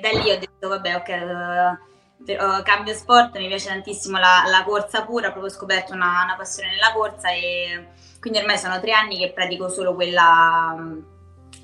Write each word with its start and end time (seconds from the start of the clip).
da 0.00 0.10
lì 0.10 0.30
ho 0.30 0.38
detto 0.38 0.68
vabbè 0.68 0.94
ok 0.94 1.92
uh, 2.32 2.62
cambio 2.62 2.94
sport, 2.94 3.36
mi 3.38 3.48
piace 3.48 3.68
tantissimo 3.68 4.18
la, 4.18 4.44
la 4.48 4.64
corsa 4.64 5.04
pura, 5.04 5.28
ho 5.28 5.32
proprio 5.32 5.52
scoperto 5.52 5.92
una, 5.92 6.22
una, 6.24 6.34
passione 6.36 6.70
nella 6.70 6.92
corsa 6.94 7.30
e 7.30 7.86
quindi 8.20 8.38
ormai 8.38 8.56
sono 8.56 8.80
tre 8.80 8.92
anni 8.92 9.18
che 9.18 9.32
pratico 9.32 9.68
solo 9.68 9.94
quella, 9.94 10.74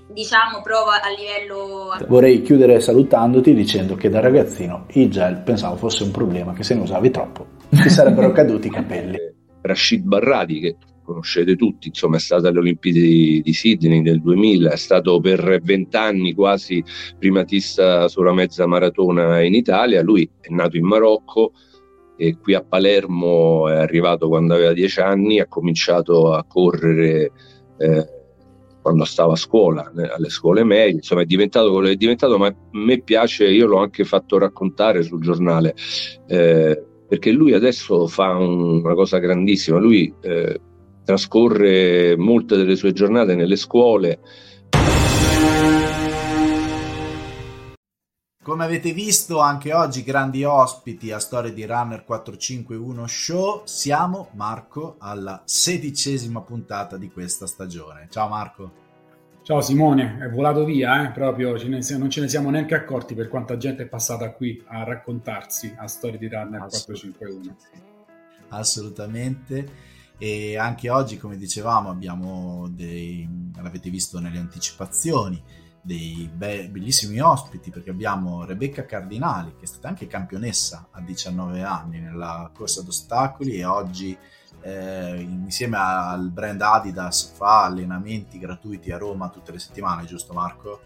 diciamo, 0.08 0.60
prova 0.62 1.00
a 1.00 1.08
livello... 1.08 1.96
Vorrei 2.06 2.42
chiudere 2.42 2.80
salutandoti 2.80 3.54
dicendo 3.54 3.94
che 3.94 4.10
da 4.10 4.20
ragazzino 4.20 4.84
il 4.90 5.10
gel 5.10 5.38
pensavo 5.38 5.76
fosse 5.76 6.02
un 6.02 6.10
problema, 6.10 6.52
che 6.52 6.62
se 6.62 6.74
ne 6.74 6.82
usavi 6.82 7.10
troppo 7.10 7.46
ti 7.70 7.88
sarebbero 7.88 8.30
caduti 8.32 8.66
i 8.66 8.70
capelli. 8.70 9.18
Rashid 9.62 10.02
Barrati, 10.02 10.60
che 10.60 10.76
conoscete 11.10 11.56
tutti, 11.56 11.88
insomma 11.88 12.16
è 12.16 12.20
stato 12.20 12.46
alle 12.46 12.60
Olimpiadi 12.60 13.00
di, 13.00 13.42
di 13.42 13.52
Sydney 13.52 14.00
nel 14.00 14.20
2000, 14.20 14.70
è 14.70 14.76
stato 14.76 15.18
per 15.20 15.60
vent'anni 15.60 16.34
quasi 16.34 16.82
primatista 17.18 18.06
sulla 18.06 18.32
mezza 18.32 18.66
maratona 18.66 19.40
in 19.40 19.54
Italia, 19.54 20.02
lui 20.02 20.30
è 20.40 20.52
nato 20.52 20.76
in 20.76 20.84
Marocco 20.84 21.52
e 22.16 22.36
qui 22.38 22.54
a 22.54 22.62
Palermo 22.62 23.68
è 23.68 23.76
arrivato 23.76 24.28
quando 24.28 24.54
aveva 24.54 24.72
dieci 24.72 25.00
anni, 25.00 25.40
ha 25.40 25.46
cominciato 25.46 26.32
a 26.32 26.44
correre 26.44 27.32
eh, 27.78 28.06
quando 28.82 29.04
stava 29.04 29.32
a 29.32 29.36
scuola, 29.36 29.90
alle 29.94 30.28
scuole 30.28 30.62
medie, 30.64 30.94
insomma 30.94 31.22
è 31.22 31.26
diventato 31.26 31.70
quello 31.70 31.86
che 31.86 31.94
è 31.94 31.96
diventato, 31.96 32.38
ma 32.38 32.46
a 32.46 32.56
me 32.72 33.02
piace, 33.02 33.48
io 33.48 33.66
l'ho 33.66 33.78
anche 33.78 34.04
fatto 34.04 34.38
raccontare 34.38 35.02
sul 35.02 35.20
giornale, 35.20 35.74
eh, 36.28 36.84
perché 37.08 37.32
lui 37.32 37.52
adesso 37.52 38.06
fa 38.06 38.36
un, 38.36 38.82
una 38.82 38.94
cosa 38.94 39.18
grandissima, 39.18 39.78
lui 39.78 40.14
eh, 40.20 40.60
trascorre 41.04 42.16
molte 42.16 42.56
delle 42.56 42.76
sue 42.76 42.92
giornate 42.92 43.34
nelle 43.34 43.56
scuole. 43.56 44.18
Come 48.42 48.64
avete 48.64 48.92
visto 48.92 49.38
anche 49.38 49.72
oggi 49.72 50.02
grandi 50.02 50.44
ospiti 50.44 51.12
a 51.12 51.18
Storia 51.18 51.52
di 51.52 51.66
Runner 51.66 52.04
451 52.04 53.06
Show, 53.06 53.62
siamo 53.64 54.30
Marco 54.32 54.96
alla 54.98 55.42
sedicesima 55.44 56.40
puntata 56.40 56.96
di 56.96 57.10
questa 57.10 57.46
stagione. 57.46 58.08
Ciao 58.10 58.28
Marco. 58.28 58.72
Ciao 59.42 59.60
Simone, 59.60 60.18
è 60.20 60.30
volato 60.30 60.64
via, 60.64 61.04
eh? 61.04 61.12
proprio 61.12 61.58
ce 61.58 61.68
ne, 61.68 61.80
non 61.98 62.10
ce 62.10 62.20
ne 62.22 62.28
siamo 62.28 62.50
neanche 62.50 62.74
accorti 62.74 63.14
per 63.14 63.28
quanta 63.28 63.56
gente 63.56 63.84
è 63.84 63.86
passata 63.86 64.32
qui 64.32 64.62
a 64.66 64.84
raccontarsi 64.84 65.74
a 65.76 65.86
Storia 65.86 66.18
di 66.18 66.28
Runner 66.28 66.60
451. 66.60 67.56
Assolutamente 68.48 69.68
e 70.22 70.58
anche 70.58 70.90
oggi 70.90 71.16
come 71.16 71.38
dicevamo 71.38 71.88
abbiamo 71.88 72.68
dei 72.68 73.26
l'avete 73.56 73.88
visto 73.88 74.20
nelle 74.20 74.38
anticipazioni 74.38 75.42
dei 75.80 76.30
be- 76.30 76.68
bellissimi 76.68 77.20
ospiti 77.20 77.70
perché 77.70 77.88
abbiamo 77.88 78.44
Rebecca 78.44 78.84
Cardinali 78.84 79.54
che 79.56 79.64
è 79.64 79.66
stata 79.66 79.88
anche 79.88 80.06
campionessa 80.06 80.88
a 80.90 81.00
19 81.00 81.62
anni 81.62 82.00
nella 82.00 82.50
corsa 82.54 82.82
d'ostacoli 82.82 83.56
e 83.56 83.64
oggi 83.64 84.14
eh, 84.60 85.20
insieme 85.20 85.78
al 85.78 86.30
brand 86.30 86.60
Adidas 86.60 87.32
fa 87.34 87.64
allenamenti 87.64 88.38
gratuiti 88.38 88.92
a 88.92 88.98
Roma 88.98 89.30
tutte 89.30 89.52
le 89.52 89.58
settimane 89.58 90.04
giusto 90.04 90.34
Marco? 90.34 90.82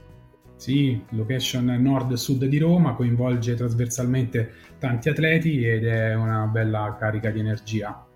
Sì, 0.54 1.04
location 1.08 1.64
nord-sud 1.64 2.44
di 2.44 2.58
Roma, 2.58 2.94
coinvolge 2.94 3.56
trasversalmente 3.56 4.52
tanti 4.78 5.08
atleti 5.08 5.66
ed 5.66 5.84
è 5.84 6.14
una 6.14 6.46
bella 6.46 6.94
carica 6.96 7.30
di 7.30 7.40
energia 7.40 8.06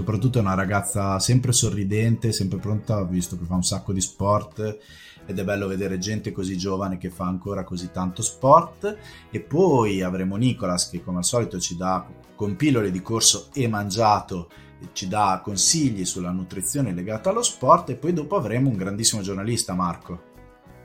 soprattutto 0.00 0.38
è 0.38 0.40
una 0.40 0.54
ragazza 0.54 1.18
sempre 1.18 1.52
sorridente, 1.52 2.32
sempre 2.32 2.58
pronta, 2.58 3.04
visto 3.04 3.36
che 3.36 3.44
fa 3.44 3.54
un 3.54 3.62
sacco 3.62 3.92
di 3.92 4.00
sport 4.00 4.78
ed 5.26 5.38
è 5.38 5.44
bello 5.44 5.66
vedere 5.66 5.98
gente 5.98 6.32
così 6.32 6.56
giovane 6.56 6.96
che 6.96 7.10
fa 7.10 7.26
ancora 7.26 7.64
così 7.64 7.90
tanto 7.90 8.22
sport. 8.22 8.96
E 9.30 9.40
poi 9.40 10.00
avremo 10.00 10.36
Nicolas 10.36 10.88
che 10.88 11.02
come 11.02 11.18
al 11.18 11.24
solito 11.24 11.58
ci 11.60 11.76
dà 11.76 12.06
con 12.34 12.56
pillole 12.56 12.90
di 12.90 13.02
corso 13.02 13.48
e 13.52 13.68
mangiato 13.68 14.48
ci 14.92 15.06
dà 15.06 15.42
consigli 15.44 16.06
sulla 16.06 16.30
nutrizione 16.30 16.94
legata 16.94 17.28
allo 17.28 17.42
sport 17.42 17.90
e 17.90 17.96
poi 17.96 18.14
dopo 18.14 18.36
avremo 18.36 18.70
un 18.70 18.76
grandissimo 18.78 19.20
giornalista 19.20 19.74
Marco. 19.74 20.28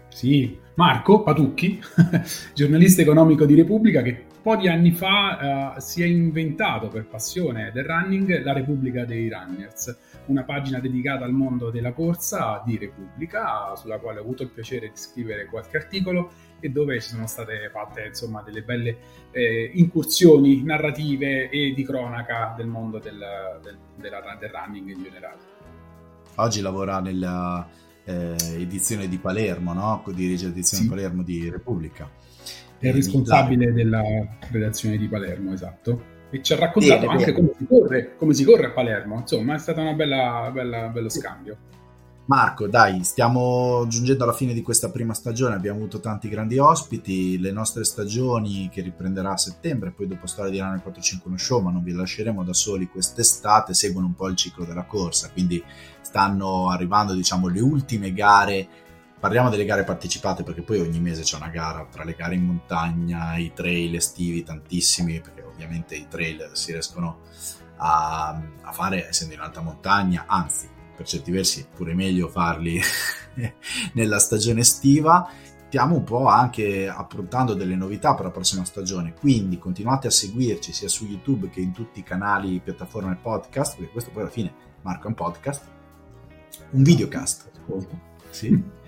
Sì, 0.09 0.59
Marco 0.75 1.23
Patucchi, 1.23 1.79
giornalista 2.53 3.01
economico 3.01 3.45
di 3.45 3.55
Repubblica, 3.55 4.01
che 4.01 4.25
po' 4.45 4.55
di 4.55 4.67
anni 4.67 4.91
fa 4.91 5.73
uh, 5.75 5.79
si 5.79 6.03
è 6.03 6.05
inventato 6.05 6.87
per 6.87 7.07
passione 7.07 7.71
del 7.73 7.83
running 7.83 8.43
la 8.43 8.53
Repubblica 8.53 9.03
dei 9.03 9.27
Runners, 9.27 9.97
una 10.27 10.43
pagina 10.43 10.77
dedicata 10.79 11.25
al 11.25 11.31
mondo 11.31 11.71
della 11.71 11.93
corsa 11.93 12.61
di 12.63 12.77
Repubblica, 12.77 13.75
sulla 13.75 13.97
quale 13.97 14.19
ho 14.19 14.21
avuto 14.21 14.43
il 14.43 14.49
piacere 14.49 14.89
di 14.89 14.97
scrivere 14.97 15.47
qualche 15.47 15.77
articolo 15.77 16.31
e 16.59 16.69
dove 16.69 17.01
ci 17.01 17.09
sono 17.09 17.25
state 17.25 17.71
fatte 17.73 18.05
insomma 18.05 18.43
delle 18.43 18.61
belle 18.61 18.97
eh, 19.31 19.71
incursioni 19.73 20.61
narrative 20.61 21.49
e 21.49 21.73
di 21.75 21.83
cronaca 21.83 22.53
del 22.55 22.67
mondo 22.67 22.99
del, 22.99 23.17
del, 23.63 23.77
della, 23.95 24.37
del 24.39 24.49
running 24.51 24.89
in 24.89 25.01
generale. 25.01 25.39
Oggi 26.35 26.61
lavora 26.61 26.99
nella 26.99 27.67
eh, 28.03 28.35
edizione 28.51 29.07
di 29.07 29.17
Palermo, 29.17 29.73
no? 29.73 30.03
dirige 30.13 30.45
l'edizione 30.45 30.83
sì. 30.83 30.89
Palermo 30.89 31.23
di 31.23 31.49
Repubblica. 31.49 32.07
È 32.79 32.87
il 32.87 32.93
responsabile 32.93 33.73
della 33.73 34.01
redazione 34.51 34.97
di 34.97 35.07
Palermo, 35.07 35.53
esatto. 35.53 36.13
E 36.29 36.41
ci 36.41 36.53
ha 36.53 36.57
raccontato 36.57 37.07
bene, 37.07 37.11
anche 37.11 37.31
bene. 37.31 37.33
Come, 37.33 37.53
si 37.57 37.65
corre, 37.67 38.15
come 38.17 38.33
si 38.33 38.43
corre 38.43 38.65
a 38.65 38.71
Palermo, 38.71 39.19
insomma 39.19 39.55
è 39.55 39.59
stato 39.59 39.81
un 39.81 39.95
bello 39.95 41.09
scambio. 41.09 41.57
Marco, 42.27 42.67
dai, 42.67 43.03
stiamo 43.03 43.85
giungendo 43.87 44.23
alla 44.23 44.33
fine 44.33 44.53
di 44.53 44.63
questa 44.63 44.89
prima 44.89 45.13
stagione, 45.13 45.53
abbiamo 45.53 45.77
avuto 45.77 45.99
tanti 45.99 46.27
grandi 46.27 46.57
ospiti, 46.57 47.37
le 47.37 47.51
nostre 47.51 47.83
stagioni 47.83 48.67
che 48.71 48.81
riprenderà 48.81 49.33
a 49.33 49.37
settembre, 49.37 49.91
poi 49.91 50.07
dopo 50.07 50.25
Storia 50.25 50.49
di 50.49 50.57
Rana 50.57 50.79
451 50.79 51.37
Show, 51.37 51.61
ma 51.61 51.69
non 51.69 51.83
vi 51.83 51.91
lasceremo 51.91 52.43
da 52.43 52.53
soli 52.53 52.87
quest'estate, 52.87 53.75
seguono 53.75 54.07
un 54.07 54.15
po' 54.15 54.27
il 54.27 54.35
ciclo 54.35 54.65
della 54.65 54.85
corsa, 54.85 55.29
quindi 55.31 55.63
stanno 56.01 56.71
arrivando 56.71 57.13
diciamo 57.13 57.47
le 57.47 57.61
ultime 57.61 58.11
gare, 58.11 58.67
parliamo 59.19 59.49
delle 59.49 59.65
gare 59.65 59.83
partecipate 59.83 60.43
perché 60.43 60.61
poi 60.61 60.79
ogni 60.79 60.99
mese 60.99 61.23
c'è 61.23 61.37
una 61.37 61.49
gara 61.49 61.85
tra 61.89 62.03
le 62.03 62.13
gare 62.13 62.35
in 62.35 62.45
montagna, 62.45 63.35
i 63.37 63.53
trail 63.53 63.95
estivi, 63.95 64.43
tantissimi, 64.43 65.19
perché 65.21 65.41
ovviamente 65.41 65.95
i 65.95 66.07
trail 66.07 66.51
si 66.53 66.71
riescono 66.71 67.21
a, 67.77 68.41
a 68.61 68.71
fare 68.71 69.07
essendo 69.07 69.33
in 69.33 69.39
alta 69.39 69.61
montagna, 69.61 70.25
anzi 70.27 70.69
per 70.95 71.05
certi 71.05 71.31
versi 71.31 71.67
pure 71.73 71.93
meglio 71.93 72.29
farli 72.29 72.79
nella 73.93 74.19
stagione 74.19 74.61
estiva. 74.61 75.29
Stiamo 75.67 75.95
un 75.95 76.03
po' 76.03 76.27
anche 76.27 76.87
approntando 76.87 77.53
delle 77.53 77.75
novità 77.75 78.15
per 78.15 78.25
la 78.25 78.31
prossima 78.31 78.63
stagione, 78.63 79.13
quindi 79.13 79.57
continuate 79.57 80.07
a 80.07 80.11
seguirci 80.11 80.71
sia 80.71 80.87
su 80.87 81.05
YouTube 81.05 81.49
che 81.49 81.59
in 81.59 81.73
tutti 81.73 81.99
i 81.99 82.03
canali, 82.03 82.61
piattaforme 82.61 83.17
podcast, 83.21 83.75
perché 83.75 83.91
questo 83.91 84.11
poi 84.11 84.21
alla 84.21 84.31
fine 84.31 84.53
marca 84.83 85.07
un 85.07 85.15
podcast, 85.15 85.65
un 86.69 86.83
videocast. 86.83 87.51
Sì. 88.29 88.83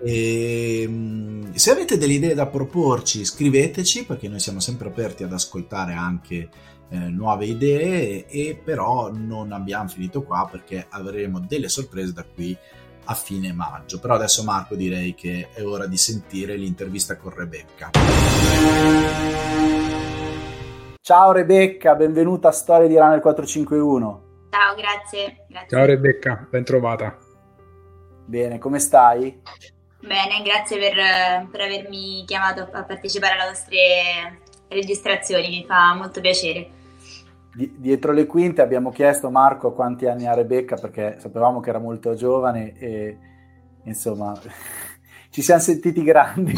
E, 0.00 0.82
ehm, 0.82 1.52
se 1.54 1.70
avete 1.70 1.98
delle 1.98 2.14
idee 2.14 2.34
da 2.34 2.46
proporci, 2.46 3.24
scriveteci 3.24 4.04
perché 4.04 4.28
noi 4.28 4.40
siamo 4.40 4.60
sempre 4.60 4.88
aperti 4.88 5.24
ad 5.24 5.32
ascoltare 5.32 5.94
anche 5.94 6.48
eh, 6.90 6.96
nuove 6.96 7.46
idee 7.46 8.26
e 8.26 8.60
però 8.62 9.10
non 9.12 9.52
abbiamo 9.52 9.88
finito 9.88 10.22
qua 10.22 10.48
perché 10.50 10.86
avremo 10.88 11.40
delle 11.40 11.68
sorprese 11.68 12.12
da 12.12 12.24
qui 12.24 12.56
a 13.04 13.14
fine 13.14 13.52
maggio. 13.52 13.98
Però 13.98 14.14
adesso 14.14 14.44
Marco 14.44 14.74
direi 14.74 15.14
che 15.14 15.48
è 15.52 15.64
ora 15.64 15.86
di 15.86 15.96
sentire 15.96 16.56
l'intervista 16.56 17.16
con 17.16 17.34
Rebecca. 17.34 17.90
Ciao 21.00 21.32
Rebecca, 21.32 21.94
benvenuta 21.94 22.48
a 22.48 22.52
Storia 22.52 22.86
di 22.86 22.96
Runner 22.96 23.20
451. 23.20 24.26
Ciao, 24.50 24.74
grazie. 24.74 25.46
grazie. 25.48 25.68
Ciao 25.68 25.86
Rebecca, 25.86 26.46
ben 26.50 26.64
trovata. 26.64 27.16
Bene, 28.26 28.58
come 28.58 28.78
stai? 28.78 29.40
Bene, 30.00 30.42
grazie 30.42 30.78
per, 30.78 31.48
per 31.50 31.60
avermi 31.60 32.24
chiamato 32.26 32.68
a 32.70 32.84
partecipare 32.84 33.34
alle 33.34 33.50
vostre 33.50 34.40
registrazioni, 34.68 35.48
mi 35.48 35.64
fa 35.66 35.94
molto 35.94 36.20
piacere 36.20 36.76
dietro 37.76 38.12
le 38.12 38.26
quinte 38.26 38.62
abbiamo 38.62 38.92
chiesto 38.92 39.30
Marco 39.30 39.72
quanti 39.72 40.06
anni 40.06 40.26
ha 40.26 40.34
Rebecca 40.34 40.76
perché 40.76 41.16
sapevamo 41.18 41.58
che 41.58 41.70
era 41.70 41.80
molto 41.80 42.14
giovane 42.14 42.78
e 42.78 43.18
insomma 43.84 44.38
ci 45.30 45.42
siamo 45.42 45.60
sentiti 45.60 46.02
grandi. 46.02 46.52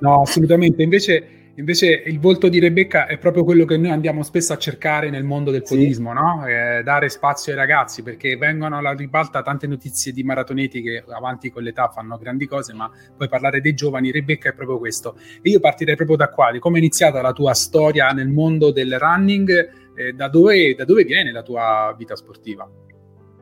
no, 0.00 0.22
assolutamente. 0.22 0.82
Invece 0.82 1.39
Invece 1.60 1.88
il 2.06 2.18
volto 2.18 2.48
di 2.48 2.58
Rebecca 2.58 3.06
è 3.06 3.18
proprio 3.18 3.44
quello 3.44 3.66
che 3.66 3.76
noi 3.76 3.90
andiamo 3.90 4.22
spesso 4.22 4.54
a 4.54 4.56
cercare 4.56 5.10
nel 5.10 5.24
mondo 5.24 5.50
del 5.50 5.62
podismo, 5.62 6.08
sì. 6.08 6.14
no? 6.14 6.46
eh, 6.46 6.82
dare 6.82 7.10
spazio 7.10 7.52
ai 7.52 7.58
ragazzi, 7.58 8.02
perché 8.02 8.38
vengono 8.38 8.78
alla 8.78 8.94
ribalta 8.94 9.42
tante 9.42 9.66
notizie 9.66 10.10
di 10.12 10.22
maratoneti 10.22 10.80
che 10.80 11.04
avanti 11.06 11.50
con 11.50 11.62
l'età 11.62 11.88
fanno 11.88 12.16
grandi 12.16 12.46
cose, 12.46 12.72
ma 12.72 12.90
poi 13.14 13.28
parlare 13.28 13.60
dei 13.60 13.74
giovani, 13.74 14.10
Rebecca 14.10 14.48
è 14.48 14.54
proprio 14.54 14.78
questo. 14.78 15.18
E 15.42 15.50
io 15.50 15.60
partirei 15.60 15.96
proprio 15.96 16.16
da 16.16 16.30
qua, 16.30 16.50
di 16.50 16.58
come 16.58 16.76
è 16.76 16.78
iniziata 16.78 17.20
la 17.20 17.32
tua 17.34 17.52
storia 17.52 18.08
nel 18.08 18.28
mondo 18.28 18.72
del 18.72 18.98
running, 18.98 19.92
eh, 19.94 20.12
da, 20.14 20.28
dove, 20.28 20.74
da 20.74 20.86
dove 20.86 21.04
viene 21.04 21.30
la 21.30 21.42
tua 21.42 21.94
vita 21.94 22.16
sportiva? 22.16 22.66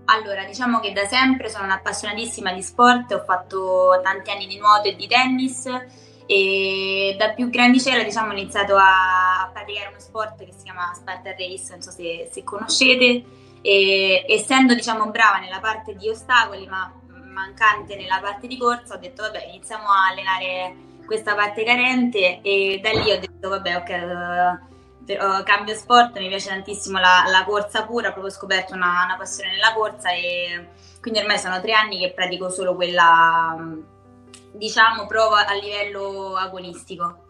Allora, 0.06 0.44
diciamo 0.44 0.80
che 0.80 0.92
da 0.92 1.04
sempre 1.04 1.48
sono 1.48 1.66
un'appassionatissima 1.66 2.52
di 2.52 2.62
sport, 2.62 3.12
ho 3.12 3.22
fatto 3.24 4.00
tanti 4.02 4.30
anni 4.32 4.48
di 4.48 4.58
nuoto 4.58 4.88
e 4.88 4.96
di 4.96 5.06
tennis 5.06 5.68
e 6.30 7.14
da 7.16 7.30
più 7.30 7.48
grandicella 7.48 8.02
diciamo, 8.02 8.32
ho 8.32 8.36
iniziato 8.36 8.76
a 8.76 9.48
praticare 9.50 9.88
uno 9.88 9.98
sport 9.98 10.44
che 10.44 10.52
si 10.54 10.64
chiama 10.64 10.92
Spartan 10.94 11.34
Race, 11.38 11.70
non 11.70 11.80
so 11.80 11.90
se, 11.90 12.28
se 12.30 12.44
conoscete, 12.44 13.24
e 13.62 14.24
essendo 14.28 14.74
diciamo, 14.74 15.10
brava 15.10 15.38
nella 15.38 15.58
parte 15.58 15.96
di 15.96 16.06
ostacoli 16.08 16.66
ma 16.66 16.92
mancante 17.32 17.96
nella 17.96 18.18
parte 18.20 18.46
di 18.46 18.58
corsa 18.58 18.94
ho 18.94 18.98
detto 18.98 19.22
vabbè 19.22 19.46
iniziamo 19.46 19.84
a 19.84 20.08
allenare 20.08 20.76
questa 21.06 21.34
parte 21.34 21.64
carente. 21.64 22.40
E 22.42 22.78
da 22.82 22.90
lì 22.90 23.10
ho 23.10 23.18
detto 23.18 23.48
vabbè 23.48 23.76
ok 23.76 24.66
uh, 25.16 25.42
cambio 25.44 25.74
sport, 25.74 26.18
mi 26.18 26.28
piace 26.28 26.50
tantissimo 26.50 26.98
la, 26.98 27.24
la 27.26 27.44
corsa 27.44 27.84
pura, 27.84 28.12
proprio 28.12 28.30
ho 28.30 28.36
scoperto 28.36 28.74
una, 28.74 29.04
una, 29.04 29.16
passione 29.16 29.52
nella 29.52 29.72
corsa 29.72 30.10
e 30.10 30.68
quindi 31.00 31.20
ormai 31.20 31.38
sono 31.38 31.60
tre 31.60 31.72
anni 31.72 31.98
che 31.98 32.12
pratico 32.12 32.50
solo 32.50 32.74
quella, 32.74 33.56
diciamo, 34.52 35.06
prova 35.06 35.46
a 35.46 35.54
livello 35.54 36.36
agonistico. 36.36 37.26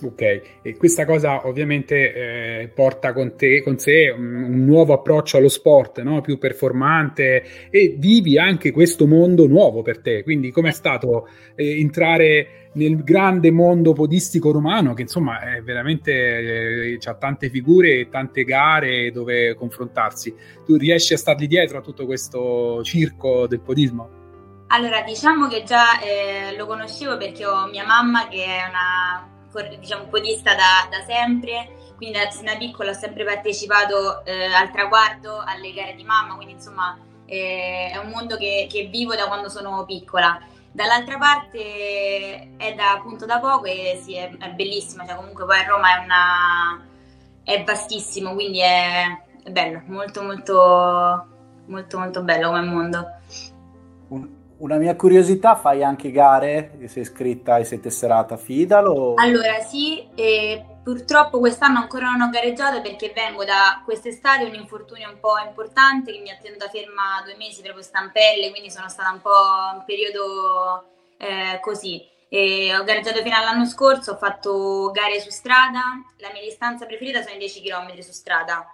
Ok, 0.00 0.40
e 0.62 0.76
questa 0.76 1.04
cosa 1.04 1.46
ovviamente 1.48 2.14
eh, 2.62 2.68
porta 2.68 3.12
con, 3.12 3.34
te, 3.36 3.62
con 3.62 3.78
sé 3.78 4.14
un, 4.16 4.32
un, 4.44 4.64
nuovo 4.64 4.92
approccio 4.92 5.38
allo 5.38 5.48
sport, 5.48 6.02
no? 6.02 6.20
più 6.20 6.38
performante 6.38 7.42
e 7.68 7.96
vivi 7.98 8.38
anche 8.38 8.70
questo 8.70 9.08
mondo 9.08 9.48
nuovo 9.48 9.82
per 9.82 10.00
te. 10.00 10.22
Quindi 10.22 10.52
com'è 10.52 10.70
stato 10.70 11.28
eh, 11.56 11.80
entrare 11.80 12.70
nel 12.74 13.02
grande 13.02 13.50
mondo 13.50 13.92
podistico 13.92 14.52
romano 14.52 14.94
che 14.94 15.02
insomma 15.02 15.56
è 15.56 15.62
veramente 15.62 16.12
eh, 16.12 16.98
ha 17.02 17.14
tante 17.14 17.48
figure 17.48 18.00
e 18.00 18.08
tante 18.08 18.44
gare 18.44 19.10
dove 19.10 19.54
confrontarsi. 19.54 20.32
Tu 20.64 20.76
riesci 20.76 21.14
a 21.14 21.16
stargli 21.16 21.48
dietro 21.48 21.78
a 21.78 21.80
tutto 21.80 22.06
questo 22.06 22.84
circo 22.84 23.48
del 23.48 23.60
podismo? 23.60 24.17
Allora, 24.70 25.00
diciamo 25.00 25.48
che 25.48 25.62
già 25.62 25.98
eh, 26.00 26.54
lo 26.54 26.66
conoscevo 26.66 27.16
perché 27.16 27.46
ho 27.46 27.66
mia 27.68 27.86
mamma 27.86 28.28
che 28.28 28.44
è 28.44 28.68
una 28.68 29.26
diciamo, 29.78 30.04
podista 30.08 30.54
da, 30.54 30.86
da 30.90 31.02
sempre, 31.06 31.92
quindi 31.96 32.18
sin 32.30 32.44
da 32.44 32.56
piccola 32.56 32.90
ho 32.90 32.94
sempre 32.94 33.24
partecipato 33.24 34.24
eh, 34.26 34.52
al 34.52 34.70
traguardo, 34.70 35.42
alle 35.44 35.72
gare 35.72 35.94
di 35.94 36.04
mamma, 36.04 36.34
quindi 36.34 36.52
insomma 36.52 36.98
eh, 37.24 37.90
è 37.92 37.96
un 37.96 38.10
mondo 38.10 38.36
che, 38.36 38.66
che, 38.70 38.84
vivo 38.84 39.14
da 39.14 39.26
quando 39.26 39.48
sono 39.48 39.84
piccola. 39.86 40.38
Dall'altra 40.70 41.16
parte 41.16 42.50
è 42.58 42.74
da 42.74 42.92
appunto 42.92 43.24
da 43.24 43.40
poco 43.40 43.64
e 43.64 43.98
sì, 44.02 44.16
è, 44.16 44.30
è 44.36 44.50
bellissima, 44.50 45.06
cioè 45.06 45.16
comunque 45.16 45.46
poi 45.46 45.60
a 45.60 45.66
Roma 45.66 45.96
è, 45.96 46.04
una, 46.04 46.86
è 47.42 47.64
vastissimo, 47.64 48.34
quindi 48.34 48.60
è, 48.60 49.04
è 49.44 49.50
bello, 49.50 49.82
molto 49.86 50.22
molto 50.22 51.26
molto 51.66 51.98
molto 51.98 52.22
bello 52.22 52.48
come 52.48 52.62
mondo. 52.62 53.17
Una 54.58 54.76
mia 54.76 54.96
curiosità, 54.96 55.54
fai 55.54 55.84
anche 55.84 56.10
gare? 56.10 56.78
Sei 56.86 57.02
iscritta 57.02 57.58
e 57.58 57.64
sei 57.64 57.78
tesserata 57.78 58.36
Fidalo? 58.36 59.14
Allora 59.14 59.60
sì, 59.60 60.08
e 60.16 60.64
purtroppo 60.82 61.38
quest'anno 61.38 61.78
ancora 61.78 62.10
non 62.10 62.22
ho 62.22 62.30
gareggiato 62.30 62.80
perché 62.80 63.12
vengo 63.14 63.44
da 63.44 63.82
quest'estate, 63.84 64.44
un 64.44 64.54
infortunio 64.54 65.10
un 65.10 65.20
po' 65.20 65.38
importante 65.46 66.10
che 66.10 66.18
mi 66.18 66.30
ha 66.30 66.38
tenuta 66.42 66.68
ferma 66.68 67.22
due 67.24 67.36
mesi 67.36 67.62
proprio 67.62 67.84
stampelle, 67.84 68.50
quindi 68.50 68.70
sono 68.70 68.88
stata 68.88 69.12
un 69.12 69.20
po' 69.20 69.30
un 69.74 69.84
periodo 69.86 70.86
eh, 71.18 71.60
così. 71.60 72.04
E 72.28 72.74
ho 72.74 72.82
gareggiato 72.82 73.22
fino 73.22 73.36
all'anno 73.36 73.64
scorso, 73.64 74.12
ho 74.12 74.16
fatto 74.16 74.90
gare 74.90 75.20
su 75.20 75.30
strada, 75.30 76.02
la 76.16 76.30
mia 76.32 76.42
distanza 76.42 76.84
preferita 76.84 77.22
sono 77.22 77.36
i 77.36 77.38
10 77.38 77.62
km 77.62 77.96
su 78.00 78.10
strada 78.10 78.66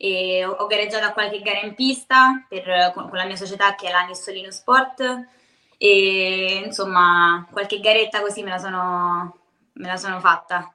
e 0.00 0.44
ho, 0.44 0.66
gareggiato 0.68 1.04
a 1.04 1.12
qualche 1.12 1.42
gara 1.42 1.60
in 1.60 1.74
pista 1.74 2.46
per, 2.48 2.92
con, 2.94 3.08
con, 3.08 3.18
la 3.18 3.26
mia 3.26 3.34
società 3.34 3.74
che 3.74 3.88
è 3.88 3.90
la 3.90 4.02
Nissolino 4.02 4.52
Sport 4.52 5.26
e 5.76 6.62
insomma 6.64 7.44
qualche 7.50 7.80
garetta 7.80 8.20
così 8.20 8.44
me 8.44 8.50
la 8.50 8.58
sono, 8.58 9.38
me 9.72 9.86
la 9.88 9.96
sono 9.96 10.20
fatta. 10.20 10.72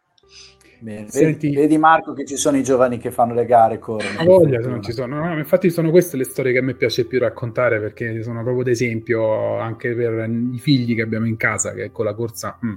Bene. 0.83 1.09
Senti, 1.09 1.55
vedi, 1.55 1.77
Marco 1.77 2.11
che 2.11 2.25
ci 2.25 2.35
sono 2.35 2.57
i 2.57 2.63
giovani 2.63 2.97
che 2.97 3.09
fanno 3.09 3.33
le 3.33 3.45
gare, 3.45 3.79
corrono. 3.79 4.19
A 4.19 4.25
voglia, 4.25 4.59
non 4.59 4.83
ci 4.83 4.91
sono. 4.91 5.23
No, 5.23 5.37
infatti 5.37 5.69
sono 5.69 5.89
queste 5.91 6.17
le 6.17 6.25
storie 6.25 6.51
che 6.51 6.57
a 6.57 6.61
me 6.61 6.73
piace 6.73 7.05
più 7.05 7.19
raccontare 7.19 7.79
perché 7.79 8.21
sono 8.21 8.43
proprio 8.43 8.65
d'esempio 8.65 9.59
anche 9.59 9.95
per 9.95 10.29
i 10.29 10.59
figli 10.59 10.93
che 10.93 11.01
abbiamo 11.01 11.25
in 11.25 11.37
casa 11.37 11.73
che 11.73 11.89
con 11.91 12.03
la 12.03 12.13
corsa... 12.13 12.59
Mm. 12.65 12.73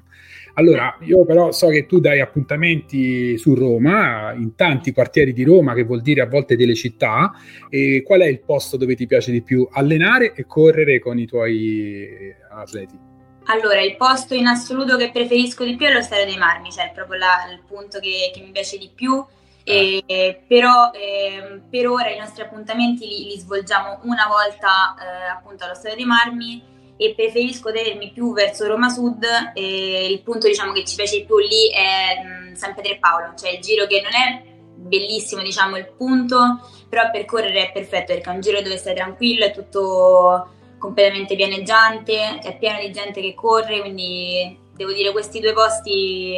Allora, 0.54 0.96
io 1.00 1.24
però 1.26 1.50
so 1.50 1.66
che 1.66 1.84
tu 1.84 1.98
dai 1.98 2.20
appuntamenti 2.20 3.36
su 3.36 3.54
Roma, 3.54 4.32
in 4.32 4.54
tanti 4.54 4.92
quartieri 4.92 5.32
di 5.32 5.42
Roma, 5.42 5.74
che 5.74 5.82
vuol 5.82 6.00
dire 6.00 6.22
a 6.22 6.26
volte 6.26 6.56
delle 6.56 6.74
città. 6.74 7.32
E 7.68 8.02
qual 8.06 8.20
è 8.20 8.26
il 8.26 8.40
posto 8.40 8.76
dove 8.76 8.94
ti 8.94 9.06
piace 9.06 9.32
di 9.32 9.42
più 9.42 9.68
allenare 9.70 10.32
e 10.32 10.46
correre 10.46 11.00
con 11.00 11.18
i 11.18 11.26
tuoi 11.26 12.32
atleti? 12.50 13.05
Allora, 13.46 13.80
il 13.80 13.96
posto 13.96 14.34
in 14.34 14.46
assoluto 14.46 14.96
che 14.96 15.10
preferisco 15.10 15.64
di 15.64 15.76
più 15.76 15.86
è 15.86 15.92
lo 15.92 16.02
Stadio 16.02 16.24
dei 16.24 16.36
Marmi, 16.36 16.72
cioè 16.72 16.90
proprio 16.92 17.18
la, 17.18 17.48
il 17.52 17.62
punto 17.66 18.00
che, 18.00 18.30
che, 18.34 18.40
mi 18.40 18.50
piace 18.50 18.76
di 18.78 18.90
più. 18.92 19.24
E, 19.62 20.02
eh, 20.06 20.42
però 20.46 20.90
eh, 20.92 21.60
per 21.68 21.88
ora 21.88 22.08
i 22.08 22.18
nostri 22.18 22.42
appuntamenti 22.42 23.06
li, 23.06 23.24
li 23.24 23.38
svolgiamo 23.38 24.00
una 24.02 24.26
volta 24.28 24.94
eh, 24.94 25.28
appunto 25.28 25.64
allo 25.64 25.74
Stadio 25.74 25.96
dei 25.96 26.04
Marmi 26.04 26.62
e 26.96 27.14
preferisco 27.14 27.72
tenermi 27.72 28.12
più 28.12 28.32
verso 28.32 28.66
Roma 28.66 28.88
Sud 28.88 29.24
e 29.54 30.06
il 30.08 30.22
punto 30.22 30.46
diciamo 30.46 30.72
che 30.72 30.84
ci 30.84 30.94
piace 30.94 31.18
di 31.18 31.24
più 31.24 31.38
lì 31.38 31.68
è 31.70 32.22
mh, 32.22 32.54
San 32.54 32.74
Pietro 32.74 32.92
e 32.92 32.98
Paolo, 32.98 33.34
cioè 33.36 33.50
il 33.50 33.60
giro 33.60 33.86
che 33.86 34.00
non 34.00 34.12
è 34.12 34.42
bellissimo 34.76 35.42
diciamo 35.42 35.76
il 35.76 35.92
punto, 35.96 36.60
però 36.88 37.10
percorrere 37.10 37.68
è 37.68 37.72
perfetto 37.72 38.12
perché 38.12 38.30
è 38.30 38.34
un 38.34 38.40
giro 38.40 38.62
dove 38.62 38.76
stai 38.76 38.94
tranquillo, 38.94 39.44
è 39.46 39.52
tutto 39.52 40.55
completamente 40.86 41.34
pianeggiante, 41.34 42.38
è 42.38 42.56
pieno 42.58 42.78
di 42.78 42.92
gente 42.92 43.20
che 43.20 43.34
corre, 43.34 43.80
quindi 43.80 44.56
devo 44.76 44.92
dire 44.92 45.10
questi 45.10 45.40
due 45.40 45.52
posti 45.52 46.36